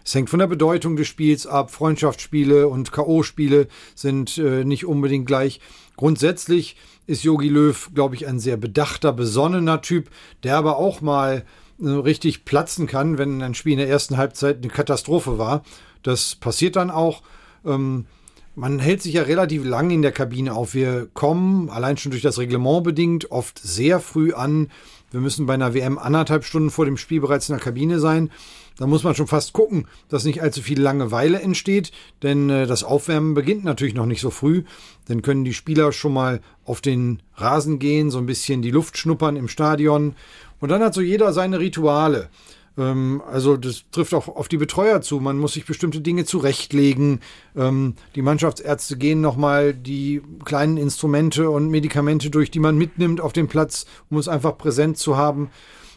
[0.10, 1.70] Es hängt von der Bedeutung des Spiels ab.
[1.70, 5.60] Freundschaftsspiele und K.O.-Spiele sind äh, nicht unbedingt gleich.
[5.98, 10.10] Grundsätzlich ist Yogi Löw, glaube ich, ein sehr bedachter, besonnener Typ,
[10.42, 11.46] der aber auch mal
[11.80, 15.62] äh, richtig platzen kann, wenn ein Spiel in der ersten Halbzeit eine Katastrophe war.
[16.02, 17.22] Das passiert dann auch.
[17.64, 18.08] Ähm,
[18.56, 20.74] man hält sich ja relativ lang in der Kabine auf.
[20.74, 24.72] Wir kommen, allein schon durch das Reglement bedingt, oft sehr früh an.
[25.12, 28.32] Wir müssen bei einer WM anderthalb Stunden vor dem Spiel bereits in der Kabine sein.
[28.80, 31.92] Da muss man schon fast gucken, dass nicht allzu viel Langeweile entsteht,
[32.24, 34.64] denn äh, das Aufwärmen beginnt natürlich noch nicht so früh.
[35.10, 38.98] Dann können die Spieler schon mal auf den Rasen gehen, so ein bisschen die Luft
[38.98, 40.16] schnuppern im Stadion.
[40.62, 42.30] Und dann hat so jeder seine Rituale.
[42.78, 45.20] Ähm, also das trifft auch auf die Betreuer zu.
[45.20, 47.20] Man muss sich bestimmte Dinge zurechtlegen.
[47.58, 53.34] Ähm, die Mannschaftsärzte gehen nochmal die kleinen Instrumente und Medikamente durch, die man mitnimmt auf
[53.34, 55.50] den Platz, um es einfach präsent zu haben.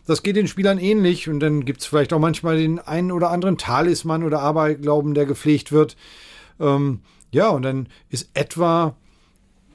[0.06, 3.30] Das geht den Spielern ähnlich und dann gibt es vielleicht auch manchmal den einen oder
[3.30, 5.96] anderen Talisman oder Aberglauben, der gepflegt wird.
[6.58, 8.96] Ähm, ja, und dann ist etwa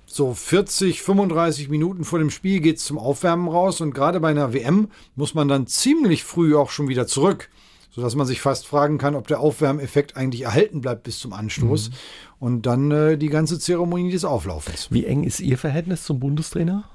[0.05, 4.29] so 40, 35 Minuten vor dem Spiel geht es zum Aufwärmen raus und gerade bei
[4.29, 7.49] einer WM muss man dann ziemlich früh auch schon wieder zurück,
[7.91, 11.89] sodass man sich fast fragen kann, ob der Aufwärmeffekt eigentlich erhalten bleibt bis zum Anstoß
[11.89, 11.95] mhm.
[12.39, 14.87] und dann äh, die ganze Zeremonie des Auflaufens.
[14.91, 16.85] Wie eng ist Ihr Verhältnis zum Bundestrainer?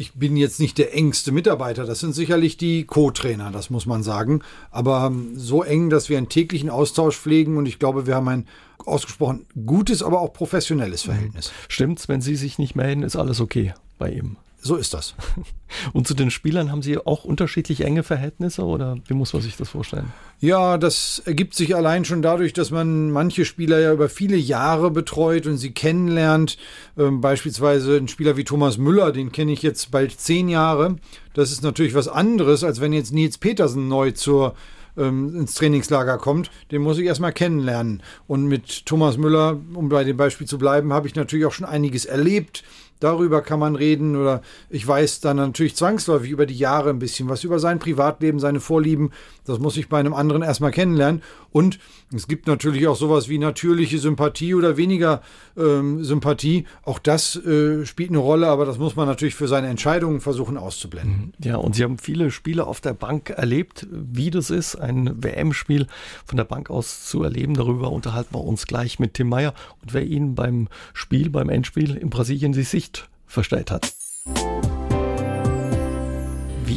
[0.00, 1.84] Ich bin jetzt nicht der engste Mitarbeiter.
[1.84, 4.40] Das sind sicherlich die Co-Trainer, das muss man sagen.
[4.70, 8.28] Aber ähm, so eng, dass wir einen täglichen Austausch pflegen und ich glaube, wir haben
[8.28, 11.52] ein ausgesprochen gutes, aber auch professionelles Verhältnis.
[11.68, 14.38] Stimmt's, wenn Sie sich nicht melden, ist alles okay bei ihm?
[14.62, 15.14] So ist das.
[15.92, 19.56] Und zu den Spielern haben Sie auch unterschiedlich enge Verhältnisse oder wie muss man sich
[19.56, 20.12] das vorstellen?
[20.40, 24.90] Ja, das ergibt sich allein schon dadurch, dass man manche Spieler ja über viele Jahre
[24.90, 26.58] betreut und sie kennenlernt.
[26.98, 30.96] Ähm, beispielsweise ein Spieler wie Thomas Müller, den kenne ich jetzt bald zehn Jahre.
[31.32, 34.54] Das ist natürlich was anderes, als wenn jetzt Nils Petersen neu zur
[34.96, 38.02] ähm, ins Trainingslager kommt, den muss ich erstmal kennenlernen.
[38.26, 41.66] Und mit Thomas Müller, um bei dem Beispiel zu bleiben, habe ich natürlich auch schon
[41.66, 42.64] einiges erlebt.
[43.00, 47.28] Darüber kann man reden oder ich weiß dann natürlich zwangsläufig über die Jahre ein bisschen
[47.28, 49.10] was über sein Privatleben, seine Vorlieben.
[49.46, 51.22] Das muss ich bei einem anderen erstmal kennenlernen.
[51.52, 51.78] Und
[52.14, 55.22] es gibt natürlich auch sowas wie natürliche Sympathie oder weniger
[55.56, 56.64] ähm, Sympathie.
[56.82, 60.56] Auch das äh, spielt eine Rolle, aber das muss man natürlich für seine Entscheidungen versuchen
[60.56, 61.32] auszublenden.
[61.38, 61.44] Mhm.
[61.44, 65.86] Ja, und Sie haben viele Spiele auf der Bank erlebt, wie das ist, ein WM-Spiel
[66.24, 67.54] von der Bank aus zu erleben.
[67.54, 71.96] Darüber unterhalten wir uns gleich mit Tim Meyer und wer Ihnen beim Spiel, beim Endspiel
[71.96, 73.92] in Brasilien die Sicht verstellt hat.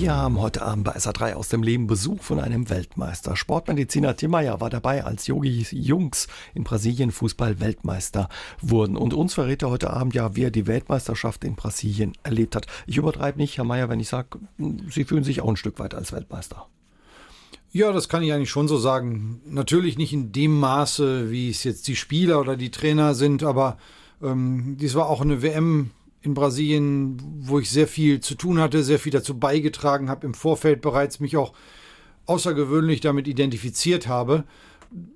[0.04, 3.38] Wir haben heute Abend bei SA3 aus dem Leben Besuch von einem Weltmeister.
[3.38, 8.28] Sportmediziner Tim Meyer war dabei, als Yogi Jungs in Brasilien Fußball-Weltmeister
[8.60, 8.98] wurden.
[8.98, 12.68] Und uns verrät er heute Abend ja, wie er die Weltmeisterschaft in Brasilien erlebt hat.
[12.86, 14.40] Ich übertreibe nicht, Herr Meyer, wenn ich sage,
[14.90, 16.68] Sie fühlen sich auch ein Stück weit als Weltmeister.
[17.72, 19.40] Ja, das kann ich eigentlich schon so sagen.
[19.46, 23.78] Natürlich nicht in dem Maße, wie es jetzt die Spieler oder die Trainer sind, aber
[24.22, 25.92] ähm, dies war auch eine WM,
[26.24, 30.34] in Brasilien, wo ich sehr viel zu tun hatte, sehr viel dazu beigetragen habe, im
[30.34, 31.54] Vorfeld bereits mich auch
[32.26, 34.46] außergewöhnlich damit identifiziert habe.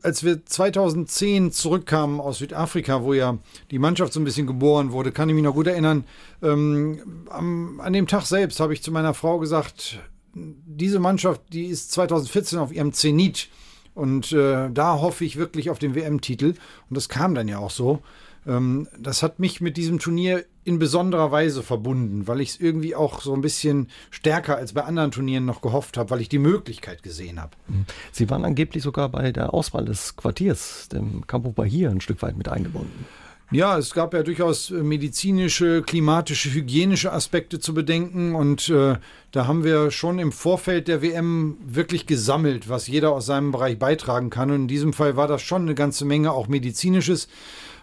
[0.01, 3.37] Als wir 2010 zurückkamen aus Südafrika, wo ja
[3.71, 6.03] die Mannschaft so ein bisschen geboren wurde, kann ich mich noch gut erinnern,
[6.41, 9.99] ähm, am, an dem Tag selbst habe ich zu meiner Frau gesagt,
[10.33, 13.49] diese Mannschaft, die ist 2014 auf ihrem Zenit
[13.93, 16.55] und äh, da hoffe ich wirklich auf den WM-Titel
[16.89, 18.01] und das kam dann ja auch so.
[18.45, 22.93] Ähm, das hat mich mit diesem Turnier in besonderer Weise verbunden, weil ich es irgendwie
[22.93, 26.39] auch so ein bisschen stärker als bei anderen Turnieren noch gehofft habe, weil ich die
[26.39, 27.51] Möglichkeit gesehen habe.
[27.69, 27.85] Mhm.
[28.11, 32.37] Sie waren angeblich sogar bei der Auswahl des Quartiers, dem Campo Bahia, ein Stück weit
[32.37, 33.05] mit eingebunden.
[33.49, 38.97] Ja, es gab ja durchaus äh, medizinische, klimatische, hygienische Aspekte zu bedenken und äh,
[39.31, 43.79] da haben wir schon im Vorfeld der WM wirklich gesammelt, was jeder aus seinem Bereich
[43.79, 44.51] beitragen kann.
[44.51, 47.29] Und in diesem Fall war das schon eine ganze Menge auch medizinisches.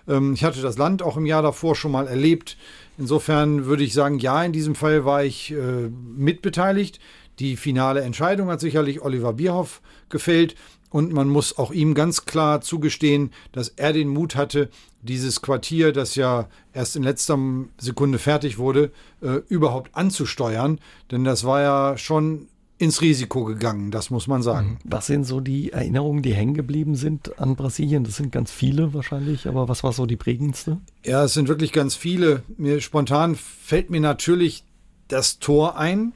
[0.09, 2.57] Ähm, ich hatte das Land auch im Jahr davor schon mal erlebt.
[2.99, 7.01] Insofern würde ich sagen, ja, in diesem Fall war ich äh, mitbeteiligt.
[7.38, 10.55] Die finale Entscheidung hat sicherlich Oliver Bierhoff gefällt.
[10.90, 14.71] Und man muss auch ihm ganz klar zugestehen, dass er den Mut hatte,
[15.03, 17.37] dieses Quartier, das ja erst in letzter
[17.79, 20.79] Sekunde fertig wurde, äh, überhaupt anzusteuern.
[21.11, 22.47] Denn das war ja schon
[22.85, 24.79] ins Risiko gegangen, das muss man sagen.
[24.85, 24.90] Mhm.
[24.90, 28.05] Was sind so die Erinnerungen, die hängen geblieben sind an Brasilien?
[28.05, 30.79] Das sind ganz viele wahrscheinlich, aber was war so die prägendste?
[31.05, 32.42] Ja, es sind wirklich ganz viele.
[32.57, 34.64] Mir spontan fällt mir natürlich
[35.09, 36.12] das Tor ein,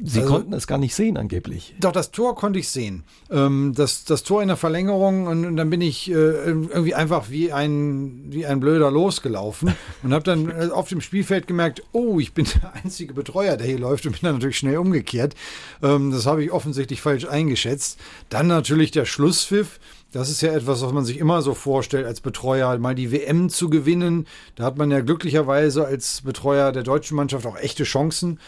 [0.00, 1.74] Sie also, konnten es gar nicht sehen, angeblich.
[1.80, 3.02] Doch, das Tor konnte ich sehen.
[3.32, 7.30] Ähm, das, das Tor in der Verlängerung und, und dann bin ich äh, irgendwie einfach
[7.30, 12.20] wie ein, wie ein Blöder losgelaufen und habe dann äh, auf dem Spielfeld gemerkt, oh,
[12.20, 15.34] ich bin der einzige Betreuer, der hier läuft und bin dann natürlich schnell umgekehrt.
[15.82, 17.98] Ähm, das habe ich offensichtlich falsch eingeschätzt.
[18.28, 19.80] Dann natürlich der Schlusspfiff.
[20.12, 23.50] Das ist ja etwas, was man sich immer so vorstellt, als Betreuer mal die WM
[23.50, 24.28] zu gewinnen.
[24.54, 28.38] Da hat man ja glücklicherweise als Betreuer der deutschen Mannschaft auch echte Chancen.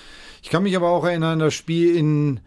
[0.43, 2.41] Ich kann mich aber auch erinnern an das Spiel in,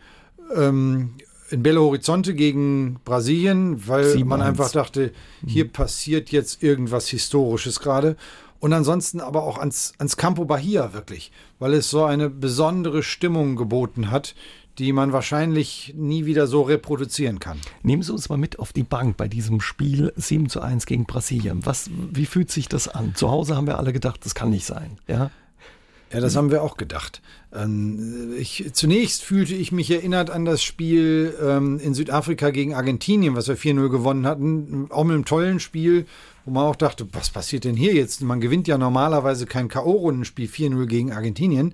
[0.55, 1.11] ähm,
[1.49, 5.11] in Belo Horizonte gegen Brasilien, weil 7 man einfach dachte,
[5.45, 5.71] hier mhm.
[5.71, 8.15] passiert jetzt irgendwas Historisches gerade.
[8.59, 13.57] Und ansonsten aber auch ans, ans Campo Bahia wirklich, weil es so eine besondere Stimmung
[13.57, 14.35] geboten hat,
[14.79, 17.59] die man wahrscheinlich nie wieder so reproduzieren kann.
[17.83, 21.05] Nehmen Sie uns mal mit auf die Bank bei diesem Spiel 7 zu 1 gegen
[21.05, 21.65] Brasilien.
[21.65, 23.13] Was, wie fühlt sich das an?
[23.15, 24.97] Zu Hause haben wir alle gedacht, das kann nicht sein.
[25.07, 25.29] Ja?
[26.13, 27.23] Ja, das haben wir auch gedacht.
[27.51, 33.35] Ähm, ich, zunächst fühlte ich mich erinnert an das Spiel ähm, in Südafrika gegen Argentinien,
[33.35, 34.87] was wir 4-0 gewonnen hatten.
[34.91, 36.05] Auch mit einem tollen Spiel,
[36.45, 38.21] wo man auch dachte, was passiert denn hier jetzt?
[38.21, 41.73] Man gewinnt ja normalerweise kein K.O.-Rundenspiel 4-0 gegen Argentinien.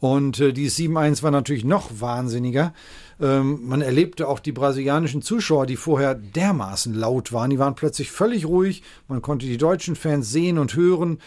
[0.00, 2.72] Und äh, dieses 7-1 war natürlich noch wahnsinniger.
[3.20, 7.50] Ähm, man erlebte auch die brasilianischen Zuschauer, die vorher dermaßen laut waren.
[7.50, 8.82] Die waren plötzlich völlig ruhig.
[9.08, 11.18] Man konnte die deutschen Fans sehen und hören.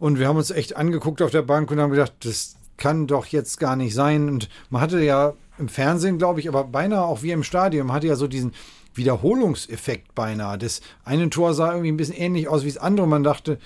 [0.00, 3.26] Und wir haben uns echt angeguckt auf der Bank und haben gedacht, das kann doch
[3.26, 4.28] jetzt gar nicht sein.
[4.28, 7.96] Und man hatte ja im Fernsehen, glaube ich, aber beinahe auch wie im Stadion, man
[7.96, 8.52] hatte ja so diesen
[8.94, 10.58] Wiederholungseffekt beinahe.
[10.58, 13.06] Das eine Tor sah irgendwie ein bisschen ähnlich aus wie das andere.
[13.06, 13.58] Man dachte,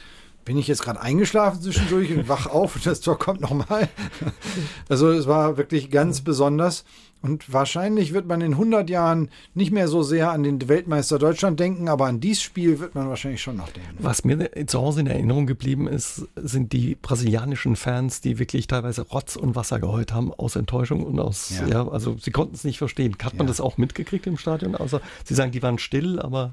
[0.44, 3.88] bin ich jetzt gerade eingeschlafen zwischendurch und wach auf und das Tor kommt nochmal.
[4.88, 6.84] Also es war wirklich ganz besonders.
[7.24, 11.58] Und wahrscheinlich wird man in 100 Jahren nicht mehr so sehr an den Weltmeister Deutschland
[11.58, 13.96] denken, aber an dieses Spiel wird man wahrscheinlich schon noch denken.
[13.98, 19.00] Was mir zu Hause in Erinnerung geblieben ist, sind die brasilianischen Fans, die wirklich teilweise
[19.02, 22.64] Rotz und Wasser geheult haben aus Enttäuschung und aus, ja, ja also sie konnten es
[22.64, 23.16] nicht verstehen.
[23.22, 23.48] Hat man ja.
[23.48, 24.74] das auch mitgekriegt im Stadion?
[24.74, 26.52] Also Sie sagen, die waren still, aber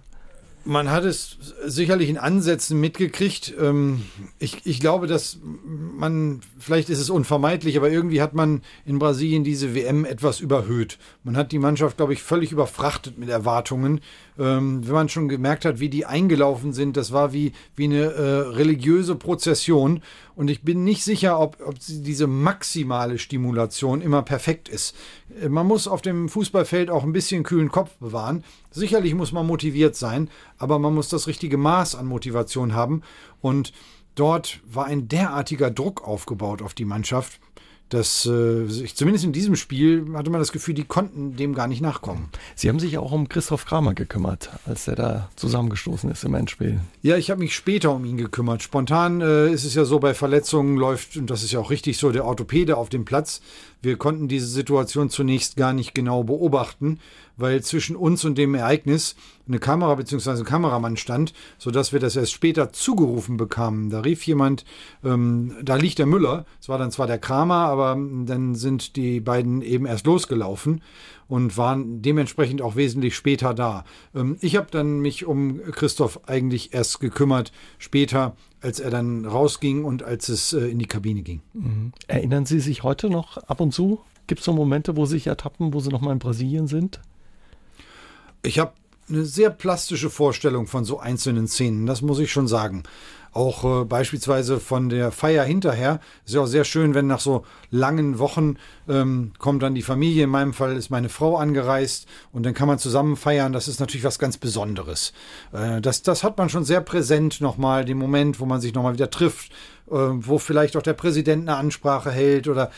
[0.64, 3.54] man hat es sicherlich in Ansätzen mitgekriegt.
[3.60, 4.04] Ähm,
[4.40, 9.44] ich, ich, glaube, dass man, vielleicht ist es unvermeidlich, aber irgendwie hat man in Brasilien
[9.44, 11.00] diese WM etwas überhöht.
[11.24, 14.02] Man hat die Mannschaft, glaube ich, völlig überfrachtet mit Erwartungen.
[14.38, 18.04] Ähm, wenn man schon gemerkt hat, wie die eingelaufen sind, das war wie, wie eine
[18.04, 20.02] äh, religiöse Prozession.
[20.36, 24.96] Und ich bin nicht sicher, ob, ob diese maximale Stimulation immer perfekt ist.
[25.42, 28.44] Äh, man muss auf dem Fußballfeld auch ein bisschen kühlen Kopf bewahren.
[28.72, 33.04] Sicherlich muss man motiviert sein, aber man muss das richtige Maß an Motivation haben.
[33.42, 33.74] Und
[34.16, 37.40] dort war ein derartiger Druck aufgebaut auf die Mannschaft
[37.92, 41.68] dass äh, ich, zumindest in diesem Spiel hatte man das Gefühl, die konnten dem gar
[41.68, 42.30] nicht nachkommen.
[42.56, 46.34] Sie haben sich ja auch um Christoph Kramer gekümmert, als er da zusammengestoßen ist im
[46.34, 46.80] Endspiel.
[47.02, 48.64] Ja, ich habe mich später um ihn gekümmert.
[48.64, 51.98] Spontan äh, ist es ja so, bei Verletzungen läuft, und das ist ja auch richtig
[51.98, 53.42] so, der Orthopäde auf dem Platz.
[53.82, 57.00] Wir konnten diese Situation zunächst gar nicht genau beobachten,
[57.42, 59.16] weil zwischen uns und dem Ereignis
[59.48, 60.32] eine Kamera bzw.
[60.32, 63.90] ein Kameramann stand, sodass wir das erst später zugerufen bekamen.
[63.90, 64.64] Da rief jemand,
[65.04, 66.46] ähm, da liegt der Müller.
[66.62, 70.82] Es war dann zwar der Kramer, aber dann sind die beiden eben erst losgelaufen
[71.28, 73.86] und waren dementsprechend auch wesentlich später da.
[74.16, 79.84] Ähm, ich habe dann mich um Christoph eigentlich erst gekümmert, später, als er dann rausging
[79.84, 81.42] und als es äh, in die Kabine ging.
[81.54, 81.94] Mhm.
[82.08, 84.00] Erinnern Sie sich heute noch ab und zu?
[84.28, 87.02] Gibt es so Momente, wo Sie sich ertappen, wo Sie noch mal in Brasilien sind?
[88.44, 88.74] Ich habe
[89.10, 92.84] eine sehr plastische Vorstellung von so einzelnen Szenen, das muss ich schon sagen.
[93.34, 96.02] Auch äh, beispielsweise von der Feier hinterher.
[96.26, 98.58] Ist ja auch sehr schön, wenn nach so langen Wochen
[98.90, 100.26] ähm, kommt dann die Familie.
[100.26, 103.54] In meinem Fall ist meine Frau angereist und dann kann man zusammen feiern.
[103.54, 105.14] Das ist natürlich was ganz Besonderes.
[105.54, 108.94] Äh, das, das hat man schon sehr präsent nochmal, den Moment, wo man sich nochmal
[108.94, 109.54] wieder trifft,
[109.92, 112.72] wo vielleicht auch der Präsident eine Ansprache hält oder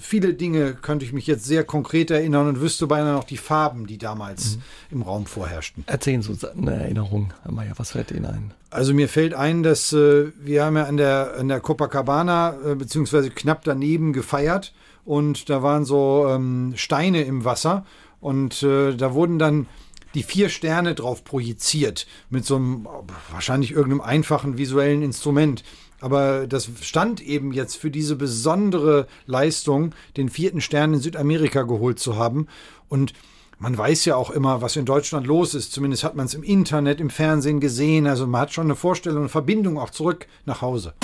[0.00, 3.86] viele Dinge könnte ich mich jetzt sehr konkret erinnern und wüsste beinahe noch die Farben,
[3.86, 4.62] die damals mhm.
[4.90, 5.84] im Raum vorherrschten.
[5.86, 8.54] Erzählen Sie uns eine Erinnerung, Herr Mayer, was fällt Ihnen ein?
[8.70, 12.74] Also mir fällt ein, dass äh, wir haben ja an der, an der Copacabana äh,
[12.74, 17.86] beziehungsweise knapp daneben gefeiert und da waren so ähm, Steine im Wasser
[18.20, 19.66] und äh, da wurden dann
[20.14, 22.88] die vier Sterne drauf projiziert mit so einem
[23.30, 25.62] wahrscheinlich irgendeinem einfachen visuellen Instrument.
[26.00, 31.98] Aber das stand eben jetzt für diese besondere Leistung, den vierten Stern in Südamerika geholt
[31.98, 32.46] zu haben.
[32.88, 33.12] Und
[33.58, 35.72] man weiß ja auch immer, was in Deutschland los ist.
[35.72, 38.06] Zumindest hat man es im Internet, im Fernsehen gesehen.
[38.06, 40.94] Also man hat schon eine Vorstellung, eine Verbindung auch zurück nach Hause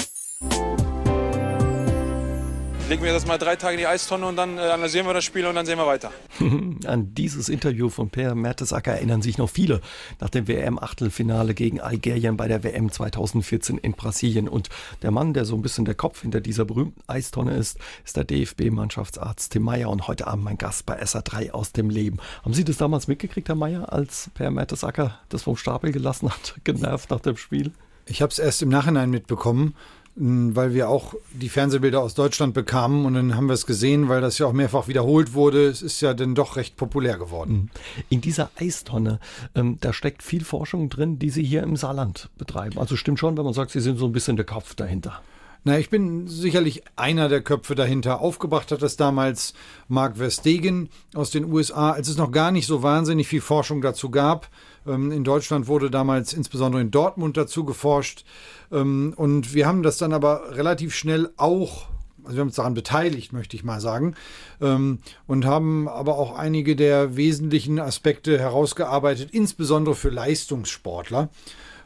[2.89, 5.25] legen wir das mal drei Tage in die Eistonne und dann äh, analysieren wir das
[5.25, 6.13] Spiel und dann sehen wir weiter.
[6.87, 9.81] An dieses Interview von Per Mertesacker erinnern sich noch viele
[10.21, 14.49] nach dem WM-Achtelfinale gegen Algerien bei der WM 2014 in Brasilien.
[14.49, 14.69] Und
[15.03, 18.25] der Mann, der so ein bisschen der Kopf hinter dieser berühmten Eistonne ist, ist der
[18.25, 22.19] DFB-Mannschaftsarzt Tim Meyer und heute Abend mein Gast bei SA3 aus dem Leben.
[22.43, 26.57] Haben Sie das damals mitgekriegt, Herr Meyer, als Per Mertesacker das vom Stapel gelassen hat,
[26.65, 27.73] genervt nach dem Spiel?
[28.07, 29.75] Ich habe es erst im Nachhinein mitbekommen
[30.17, 34.21] weil wir auch die Fernsehbilder aus Deutschland bekamen und dann haben wir es gesehen, weil
[34.21, 35.67] das ja auch mehrfach wiederholt wurde.
[35.67, 37.53] Es ist ja dann doch recht populär geworden.
[37.53, 37.71] Mhm.
[38.11, 39.19] In dieser Eistonne,
[39.57, 42.79] ähm, da steckt viel Forschung drin, die Sie hier im Saarland betreiben.
[42.79, 45.21] Also stimmt schon, wenn man sagt, Sie sind so ein bisschen der Kopf dahinter.
[45.67, 48.21] Na, ich bin sicherlich einer der Köpfe dahinter.
[48.21, 49.55] Aufgebracht hat das damals
[49.89, 54.11] Mark Verstegen aus den USA, als es noch gar nicht so wahnsinnig viel Forschung dazu
[54.11, 54.51] gab.
[54.87, 58.25] Ähm, in Deutschland wurde damals insbesondere in Dortmund dazu geforscht.
[58.73, 61.89] Ähm, und wir haben das dann aber relativ schnell auch
[62.25, 64.15] also wir haben uns daran beteiligt, möchte ich mal sagen,
[64.63, 71.29] ähm, und haben aber auch einige der wesentlichen Aspekte herausgearbeitet, insbesondere für Leistungssportler.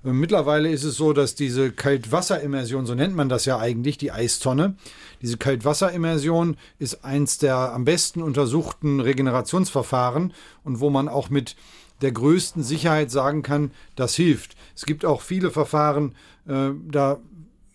[0.04, 4.76] Mittlerweile ist es so, dass diese Kaltwasserimmersion, so nennt man das ja eigentlich, die Eistonne,
[5.22, 10.32] diese Kaltwasserimmersion ist eins der am besten untersuchten Regenerationsverfahren
[10.62, 11.56] und wo man auch mit
[12.02, 14.56] der größten Sicherheit sagen kann, das hilft.
[14.76, 16.14] Es gibt auch viele Verfahren,
[16.46, 17.18] äh, da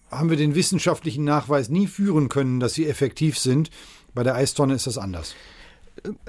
[0.09, 3.69] haben wir den wissenschaftlichen Nachweis nie führen können, dass sie effektiv sind.
[4.13, 5.35] Bei der Eistonne ist das anders.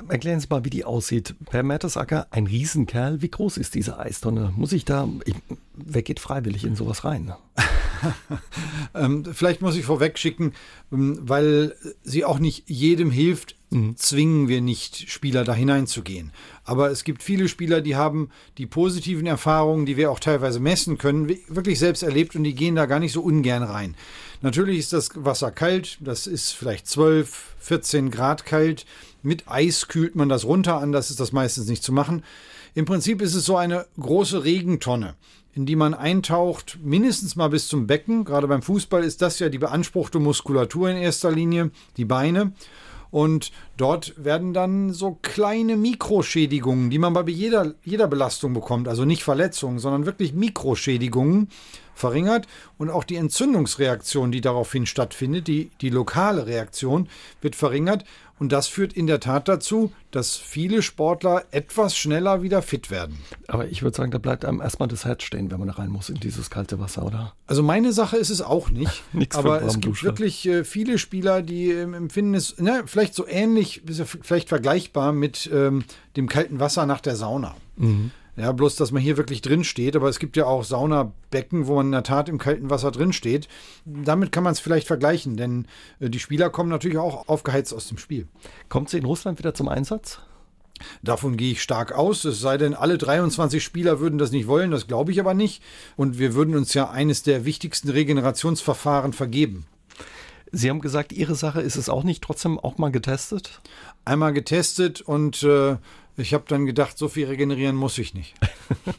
[0.08, 1.34] Erklären Sie mal, wie die aussieht.
[1.50, 3.22] Per Mertesacker, ein Riesenkerl.
[3.22, 4.52] Wie groß ist diese Eistonne?
[4.56, 5.34] Muss ich da, ich,
[5.74, 7.32] wer geht freiwillig in sowas rein?
[8.94, 10.52] ähm, vielleicht muss ich vorweg schicken,
[10.92, 13.96] ähm, weil sie auch nicht jedem hilft, mhm.
[13.96, 16.32] zwingen wir nicht, Spieler da hineinzugehen.
[16.64, 20.96] Aber es gibt viele Spieler, die haben die positiven Erfahrungen, die wir auch teilweise messen
[20.96, 23.96] können, wirklich selbst erlebt und die gehen da gar nicht so ungern rein.
[24.40, 28.86] Natürlich ist das Wasser kalt, das ist vielleicht 12, 14 Grad kalt.
[29.22, 32.22] Mit Eis kühlt man das runter, anders ist das meistens nicht zu machen.
[32.74, 35.14] Im Prinzip ist es so eine große Regentonne,
[35.54, 38.24] in die man eintaucht, mindestens mal bis zum Becken.
[38.24, 42.52] Gerade beim Fußball ist das ja die beanspruchte Muskulatur in erster Linie, die Beine.
[43.14, 49.04] Und dort werden dann so kleine Mikroschädigungen, die man bei jeder, jeder Belastung bekommt, also
[49.04, 51.48] nicht Verletzungen, sondern wirklich Mikroschädigungen,
[51.94, 52.48] verringert.
[52.76, 57.08] Und auch die Entzündungsreaktion, die daraufhin stattfindet, die, die lokale Reaktion
[57.40, 58.04] wird verringert
[58.38, 63.18] und das führt in der Tat dazu, dass viele Sportler etwas schneller wieder fit werden.
[63.46, 66.08] Aber ich würde sagen, da bleibt einem erstmal das Herz stehen, wenn man rein muss
[66.08, 67.34] in dieses kalte Wasser, oder?
[67.46, 69.02] Also meine Sache ist es auch nicht.
[69.12, 73.26] Nichts aber es gibt wirklich äh, viele Spieler, die ähm, empfinden es, na, vielleicht so
[73.26, 73.82] ähnlich,
[74.22, 75.84] vielleicht vergleichbar mit ähm,
[76.16, 77.54] dem kalten Wasser nach der Sauna.
[77.76, 78.10] Mhm.
[78.36, 81.76] Ja, bloß, dass man hier wirklich drin steht, aber es gibt ja auch Saunabecken, wo
[81.76, 83.46] man in der Tat im kalten Wasser drin steht.
[83.84, 85.66] Damit kann man es vielleicht vergleichen, denn
[86.00, 88.26] äh, die Spieler kommen natürlich auch aufgeheizt aus dem Spiel.
[88.68, 90.18] Kommt sie in Russland wieder zum Einsatz?
[91.02, 92.24] Davon gehe ich stark aus.
[92.24, 95.62] Es sei denn, alle 23 Spieler würden das nicht wollen, das glaube ich aber nicht.
[95.96, 99.66] Und wir würden uns ja eines der wichtigsten Regenerationsverfahren vergeben.
[100.50, 103.60] Sie haben gesagt, Ihre Sache ist es auch nicht, trotzdem auch mal getestet?
[104.04, 105.76] Einmal getestet und äh,
[106.16, 108.34] ich habe dann gedacht, so viel regenerieren muss ich nicht.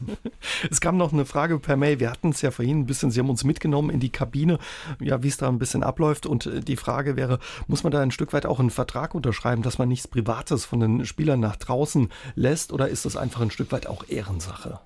[0.70, 1.98] es kam noch eine Frage per Mail.
[1.98, 4.58] Wir hatten es ja vorhin ein bisschen, Sie haben uns mitgenommen in die Kabine,
[5.00, 6.26] ja, wie es da ein bisschen abläuft.
[6.26, 9.62] Und äh, die Frage wäre, muss man da ein Stück weit auch einen Vertrag unterschreiben,
[9.62, 12.72] dass man nichts Privates von den Spielern nach draußen lässt?
[12.72, 14.80] Oder ist das einfach ein Stück weit auch Ehrensache?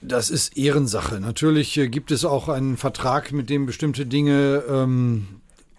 [0.00, 1.20] Das ist Ehrensache.
[1.20, 5.28] Natürlich äh, gibt es auch einen Vertrag, mit dem bestimmte Dinge ähm,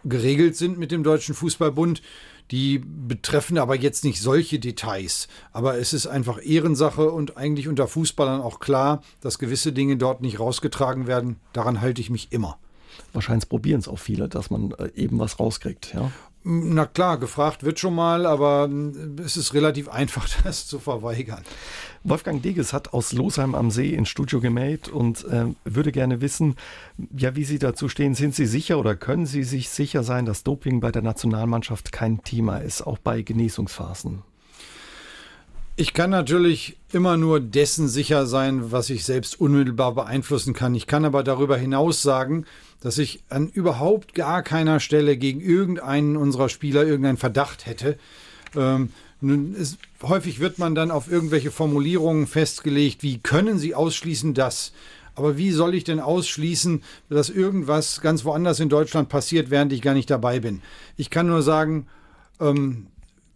[0.05, 2.01] geregelt sind mit dem Deutschen Fußballbund.
[2.51, 5.27] Die betreffen aber jetzt nicht solche Details.
[5.51, 10.21] Aber es ist einfach Ehrensache und eigentlich unter Fußballern auch klar, dass gewisse Dinge dort
[10.21, 11.37] nicht rausgetragen werden.
[11.53, 12.57] Daran halte ich mich immer.
[13.11, 16.11] Wahrscheinlich probieren es auch viele, dass man äh, eben was rauskriegt, ja.
[16.45, 18.69] Na klar, gefragt wird schon mal, aber
[19.23, 21.41] es ist relativ einfach, das zu verweigern.
[22.03, 26.55] Wolfgang Deges hat aus Losheim am See ins Studio gemeldet und äh, würde gerne wissen,
[27.15, 28.13] ja, wie Sie dazu stehen.
[28.13, 32.21] Sind Sie sicher oder können Sie sich sicher sein, dass Doping bei der Nationalmannschaft kein
[32.23, 34.23] Thema ist, auch bei Genesungsphasen?
[35.75, 40.75] Ich kann natürlich immer nur dessen sicher sein, was ich selbst unmittelbar beeinflussen kann.
[40.75, 42.45] Ich kann aber darüber hinaus sagen,
[42.79, 47.97] dass ich an überhaupt gar keiner Stelle gegen irgendeinen unserer Spieler irgendeinen Verdacht hätte.
[48.55, 48.89] Ähm,
[49.55, 54.73] ist, häufig wird man dann auf irgendwelche Formulierungen festgelegt, wie können Sie ausschließen das?
[55.15, 59.81] Aber wie soll ich denn ausschließen, dass irgendwas ganz woanders in Deutschland passiert, während ich
[59.81, 60.61] gar nicht dabei bin?
[60.97, 61.87] Ich kann nur sagen,
[62.39, 62.87] ähm,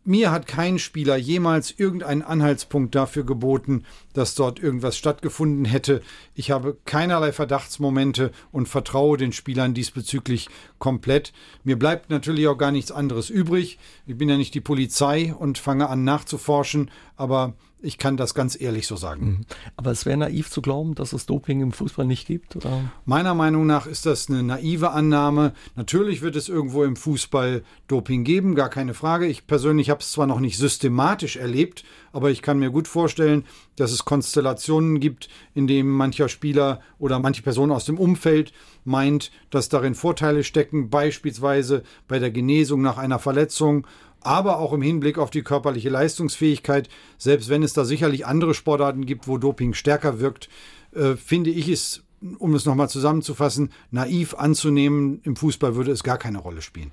[0.08, 3.84] mir hat kein Spieler jemals irgendeinen Anhaltspunkt dafür geboten,
[4.14, 6.02] dass dort irgendwas stattgefunden hätte.
[6.34, 10.48] Ich habe keinerlei Verdachtsmomente und vertraue den Spielern diesbezüglich
[10.80, 11.34] komplett.
[11.64, 13.80] Mir bleibt natürlich auch gar nichts anderes übrig.
[14.06, 18.60] Ich bin ja nicht die Polizei und fange an nachzuforschen, aber ich kann das ganz
[18.60, 19.26] ehrlich so sagen.
[19.26, 19.46] Mhm.
[19.76, 22.56] Aber es wäre naiv zu glauben, dass es Doping im Fußball nicht gibt?
[22.56, 22.92] Oder?
[23.06, 25.54] Meiner Meinung nach ist das eine naive Annahme.
[25.76, 29.28] Natürlich wird es irgendwo im Fußball Doping geben, gar keine Frage.
[29.28, 33.46] Ich persönlich habe es zwar noch nicht systematisch erlebt, aber ich kann mir gut vorstellen,
[33.76, 38.54] dass es Konstellationen gibt, in denen mancher Spieler oder manche Person aus dem Umfeld
[38.86, 43.86] meint, dass darin Vorteile stecken, beispielsweise bei der Genesung nach einer Verletzung
[44.28, 49.06] aber auch im Hinblick auf die körperliche Leistungsfähigkeit, selbst wenn es da sicherlich andere Sportarten
[49.06, 50.50] gibt, wo Doping stärker wirkt,
[50.94, 52.04] äh, finde ich es,
[52.38, 56.92] um es nochmal zusammenzufassen, naiv anzunehmen, im Fußball würde es gar keine Rolle spielen.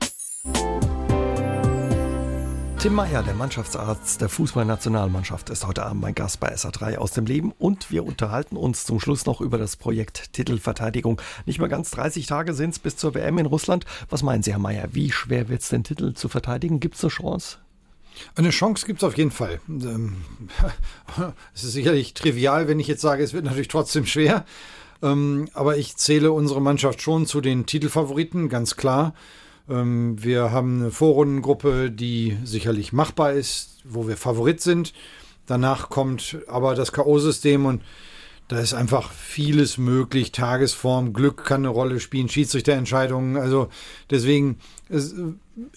[2.84, 7.24] Tim Meyer, der Mannschaftsarzt der Fußballnationalmannschaft, ist heute Abend mein Gast bei SA3 aus dem
[7.24, 11.18] Leben und wir unterhalten uns zum Schluss noch über das Projekt Titelverteidigung.
[11.46, 13.86] Nicht mal ganz 30 Tage sind es bis zur WM in Russland.
[14.10, 16.78] Was meinen Sie, Herr Meyer, wie schwer wird es den Titel zu verteidigen?
[16.78, 17.56] Gibt es eine Chance?
[18.34, 19.60] Eine Chance gibt es auf jeden Fall.
[19.66, 20.16] Ähm,
[21.54, 24.44] es ist sicherlich trivial, wenn ich jetzt sage, es wird natürlich trotzdem schwer.
[25.00, 29.14] Ähm, aber ich zähle unsere Mannschaft schon zu den Titelfavoriten, ganz klar.
[29.68, 34.92] Ähm, wir haben eine Vorrundengruppe, die sicherlich machbar ist, wo wir Favorit sind.
[35.46, 37.82] Danach kommt aber das K.O.-System und
[38.48, 40.30] da ist einfach vieles möglich.
[40.32, 43.36] Tagesform, Glück kann eine Rolle spielen, Schiedsrichterentscheidungen.
[43.38, 43.68] Also
[44.10, 44.58] deswegen,
[44.90, 45.14] es,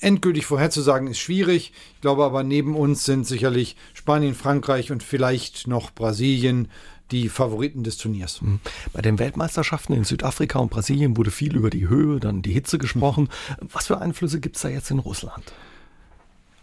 [0.02, 1.72] endgültig vorherzusagen ist schwierig.
[1.96, 6.68] Ich glaube aber neben uns sind sicherlich Spanien, Frankreich und vielleicht noch Brasilien
[7.12, 8.42] die Favoriten des Turniers.
[8.42, 8.60] Mhm.
[8.94, 12.78] Bei den Weltmeisterschaften in Südafrika und Brasilien wurde viel über die Höhe, dann die Hitze
[12.78, 13.30] gesprochen.
[13.60, 15.54] Was für Einflüsse gibt es da jetzt in Russland?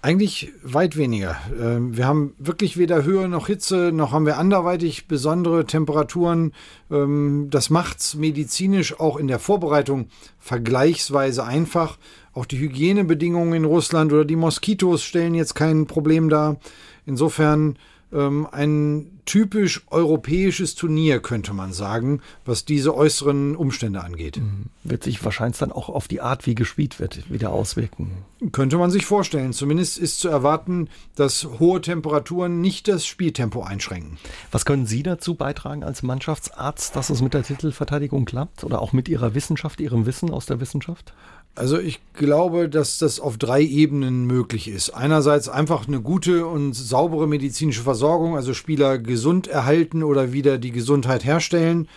[0.04, 1.34] Eigentlich weit weniger.
[1.58, 6.52] Ähm, wir haben wirklich weder Höhe noch Hitze, noch haben wir anderweitig besondere Temperaturen.
[6.90, 11.96] Ähm, das macht es medizinisch auch in der Vorbereitung vergleichsweise einfach.
[12.34, 16.58] Auch die Hygienebedingungen in Russland oder die Moskitos stellen jetzt kein Problem dar.
[17.06, 17.78] Insofern
[18.12, 24.38] ähm, ein typisch europäisches Turnier, könnte man sagen, was diese äußeren Umstände angeht.
[24.38, 24.66] Mhm.
[24.82, 28.10] Wird sich wahrscheinlich dann auch auf die Art, wie gespielt wird, wieder auswirken.
[28.52, 29.52] Könnte man sich vorstellen.
[29.52, 34.18] Zumindest ist zu erwarten, dass hohe Temperaturen nicht das Spieltempo einschränken.
[34.50, 38.64] Was können Sie dazu beitragen als Mannschaftsarzt, dass es mit der Titelverteidigung klappt?
[38.64, 41.14] Oder auch mit Ihrer Wissenschaft, Ihrem Wissen aus der Wissenschaft?
[41.56, 44.90] Also ich glaube, dass das auf drei Ebenen möglich ist.
[44.90, 50.72] Einerseits einfach eine gute und saubere medizinische Versorgung, also Spieler gesund erhalten oder wieder die
[50.72, 51.88] Gesundheit herstellen.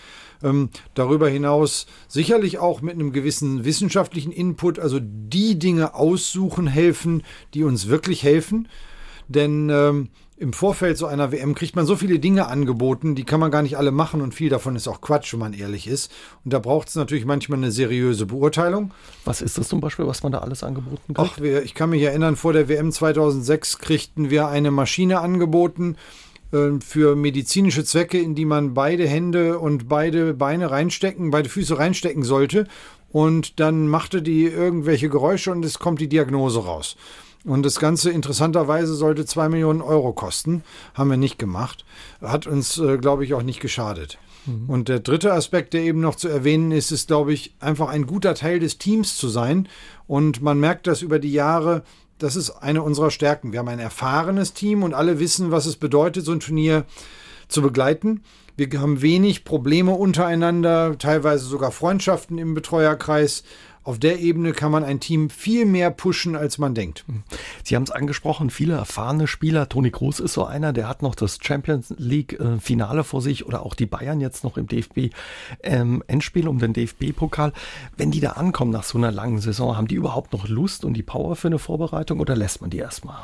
[0.44, 7.24] Ähm, darüber hinaus sicherlich auch mit einem gewissen wissenschaftlichen Input, also die Dinge aussuchen helfen,
[7.56, 8.68] die uns wirklich helfen.
[9.28, 10.10] Denn ähm,
[10.40, 13.64] im Vorfeld so einer WM kriegt man so viele Dinge angeboten, die kann man gar
[13.64, 16.12] nicht alle machen und viel davon ist auch Quatsch, wenn man ehrlich ist.
[16.46, 18.92] Und da braucht es natürlich manchmal eine seriöse Beurteilung.
[19.26, 21.20] Was ist das zum Beispiel, was man da alles angeboten kriegt?
[21.20, 25.96] Ach, ich kann mich erinnern, vor der WM 2006 kriegten wir eine Maschine angeboten
[26.52, 31.80] äh, für medizinische Zwecke, in die man beide Hände und beide Beine reinstecken, beide Füße
[31.80, 32.68] reinstecken sollte.
[33.10, 36.96] Und dann machte die irgendwelche Geräusche und es kommt die Diagnose raus.
[37.48, 40.64] Und das Ganze interessanterweise sollte zwei Millionen Euro kosten.
[40.94, 41.86] Haben wir nicht gemacht.
[42.22, 44.18] Hat uns, äh, glaube ich, auch nicht geschadet.
[44.46, 44.70] Mhm.
[44.70, 48.06] Und der dritte Aspekt, der eben noch zu erwähnen ist, ist, glaube ich, einfach ein
[48.06, 49.70] guter Teil des Teams zu sein.
[50.08, 51.84] Und man merkt das über die Jahre.
[52.18, 53.54] Das ist eine unserer Stärken.
[53.54, 56.86] Wir haben ein erfahrenes Team und alle wissen, was es bedeutet, so ein Turnier
[57.48, 58.24] zu begleiten.
[58.58, 63.44] Wir haben wenig Probleme untereinander, teilweise sogar Freundschaften im Betreuerkreis
[63.88, 67.06] auf der Ebene kann man ein Team viel mehr pushen, als man denkt.
[67.64, 69.70] Sie haben es angesprochen, viele erfahrene Spieler.
[69.70, 73.66] Toni Kroos ist so einer, der hat noch das Champions League äh, vor sich oder
[73.66, 75.14] auch die Bayern jetzt noch im DFB
[75.64, 77.54] ähm, Endspiel um den DFB-Pokal.
[77.96, 80.94] Wenn die da ankommen nach so einer langen Saison, haben die überhaupt noch Lust und
[80.94, 83.22] die Power für eine Vorbereitung oder lässt man die erstmal?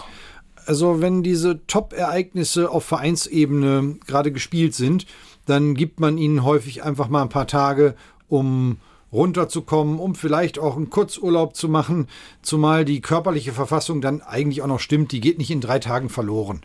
[0.65, 5.07] Also wenn diese Top-Ereignisse auf Vereinsebene gerade gespielt sind,
[5.45, 7.95] dann gibt man ihnen häufig einfach mal ein paar Tage,
[8.29, 8.77] um
[9.13, 12.07] runterzukommen, um vielleicht auch einen Kurzurlaub zu machen,
[12.41, 16.09] zumal die körperliche Verfassung dann eigentlich auch noch stimmt, die geht nicht in drei Tagen
[16.09, 16.61] verloren.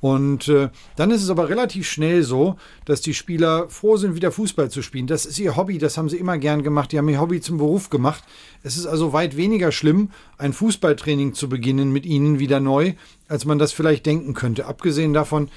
[0.00, 4.30] Und äh, dann ist es aber relativ schnell so, dass die Spieler froh sind, wieder
[4.30, 5.08] Fußball zu spielen.
[5.08, 6.92] Das ist ihr Hobby, das haben sie immer gern gemacht.
[6.92, 8.22] Die haben ihr Hobby zum Beruf gemacht.
[8.62, 12.92] Es ist also weit weniger schlimm, ein Fußballtraining zu beginnen mit ihnen wieder neu,
[13.26, 14.66] als man das vielleicht denken könnte.
[14.66, 15.50] Abgesehen davon,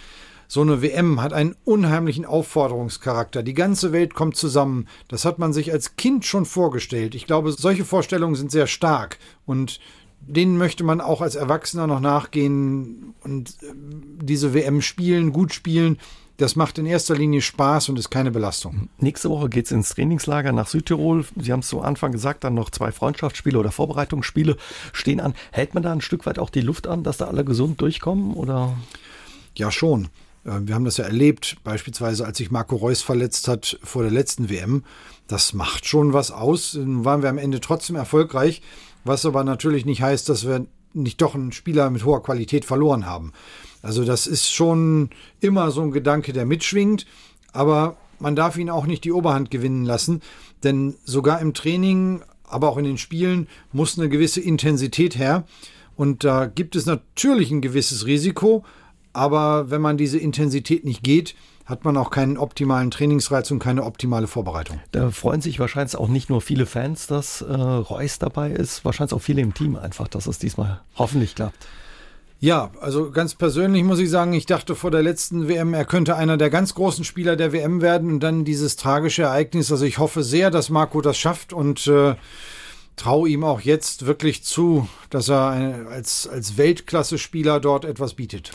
[0.51, 3.41] so eine WM hat einen unheimlichen Aufforderungscharakter.
[3.41, 4.85] Die ganze Welt kommt zusammen.
[5.07, 7.15] Das hat man sich als Kind schon vorgestellt.
[7.15, 9.79] Ich glaube, solche Vorstellungen sind sehr stark und
[10.19, 13.73] denen möchte man auch als Erwachsener noch nachgehen und äh,
[14.21, 15.99] diese WM spielen, gut spielen.
[16.35, 18.89] Das macht in erster Linie Spaß und ist keine Belastung.
[18.97, 21.23] Nächste Woche geht es ins Trainingslager nach Südtirol.
[21.37, 24.57] Sie haben es zu Anfang gesagt, dann noch zwei Freundschaftsspiele oder Vorbereitungsspiele
[24.91, 25.33] stehen an.
[25.53, 28.33] Hält man da ein Stück weit auch die Luft an, dass da alle gesund durchkommen?
[28.33, 28.73] Oder?
[29.55, 30.09] Ja, schon.
[30.45, 34.11] Äh, wir haben das ja erlebt, beispielsweise als sich Marco Reus verletzt hat vor der
[34.11, 34.83] letzten WM.
[35.27, 36.73] Das macht schon was aus.
[36.73, 38.61] Dann waren wir am Ende trotzdem erfolgreich,
[39.03, 43.05] was aber natürlich nicht heißt, dass wir nicht doch einen Spieler mit hoher Qualität verloren
[43.05, 43.31] haben.
[43.81, 47.05] Also das ist schon immer so ein Gedanke, der mitschwingt,
[47.53, 50.21] aber man darf ihn auch nicht die Oberhand gewinnen lassen,
[50.63, 55.45] denn sogar im Training, aber auch in den Spielen muss eine gewisse Intensität her.
[55.95, 58.63] Und da gibt es natürlich ein gewisses Risiko,
[59.13, 61.35] aber wenn man diese Intensität nicht geht,
[61.65, 64.79] hat man auch keinen optimalen Trainingsreiz und keine optimale Vorbereitung.
[64.91, 69.13] Da freuen sich wahrscheinlich auch nicht nur viele Fans, dass äh, Reus dabei ist, wahrscheinlich
[69.13, 71.67] auch viele im Team einfach, dass es diesmal hoffentlich klappt.
[72.41, 76.15] Ja, also ganz persönlich muss ich sagen, ich dachte vor der letzten WM, er könnte
[76.15, 79.71] einer der ganz großen Spieler der WM werden und dann dieses tragische Ereignis.
[79.71, 82.15] Also ich hoffe sehr, dass Marco das schafft und äh,
[82.95, 88.51] traue ihm auch jetzt wirklich zu, dass er als, als Weltklasse-Spieler dort etwas bietet.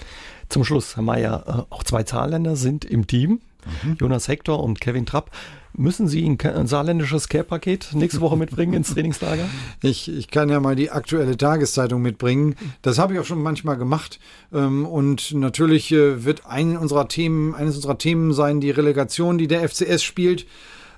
[0.49, 3.41] Zum Schluss, Herr Mayer, äh, auch zwei Zahlländer sind im Team.
[3.83, 3.97] Mhm.
[3.99, 5.31] Jonas Hector und Kevin Trapp.
[5.79, 9.47] Müssen Sie ein saarländisches Care-Paket nächste Woche mitbringen ins Trainingslager?
[9.83, 12.57] Ich, ich kann ja mal die aktuelle Tageszeitung mitbringen.
[12.81, 14.19] Das habe ich auch schon manchmal gemacht.
[14.55, 19.49] Ähm, und natürlich äh, wird ein unserer Themen, eines unserer Themen sein, die Relegation, die
[19.49, 20.47] der FCS spielt.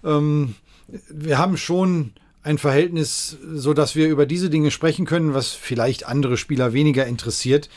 [0.05, 0.55] Ähm,
[1.11, 2.13] wir haben schon
[2.45, 7.05] ein Verhältnis, so dass wir über diese Dinge sprechen können, was vielleicht andere Spieler weniger
[7.05, 7.69] interessiert.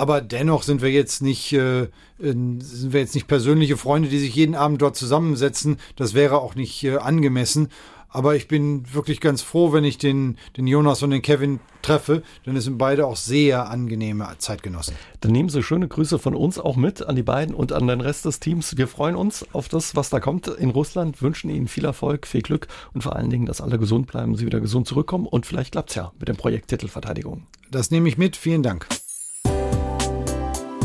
[0.00, 1.88] Aber dennoch sind wir jetzt nicht, äh,
[2.18, 5.76] sind wir jetzt nicht persönliche Freunde, die sich jeden Abend dort zusammensetzen.
[5.94, 7.68] Das wäre auch nicht äh, angemessen.
[8.08, 12.22] Aber ich bin wirklich ganz froh, wenn ich den, den Jonas und den Kevin treffe,
[12.46, 14.94] denn es sind beide auch sehr angenehme Zeitgenossen.
[15.20, 18.00] Dann nehmen Sie schöne Grüße von uns auch mit an die beiden und an den
[18.00, 18.78] Rest des Teams.
[18.78, 22.40] Wir freuen uns auf das, was da kommt in Russland, wünschen Ihnen viel Erfolg, viel
[22.40, 25.72] Glück und vor allen Dingen, dass alle gesund bleiben, Sie wieder gesund zurückkommen und vielleicht
[25.72, 27.42] klappt es ja mit dem Projekt Titelverteidigung.
[27.70, 28.34] Das nehme ich mit.
[28.34, 28.86] Vielen Dank.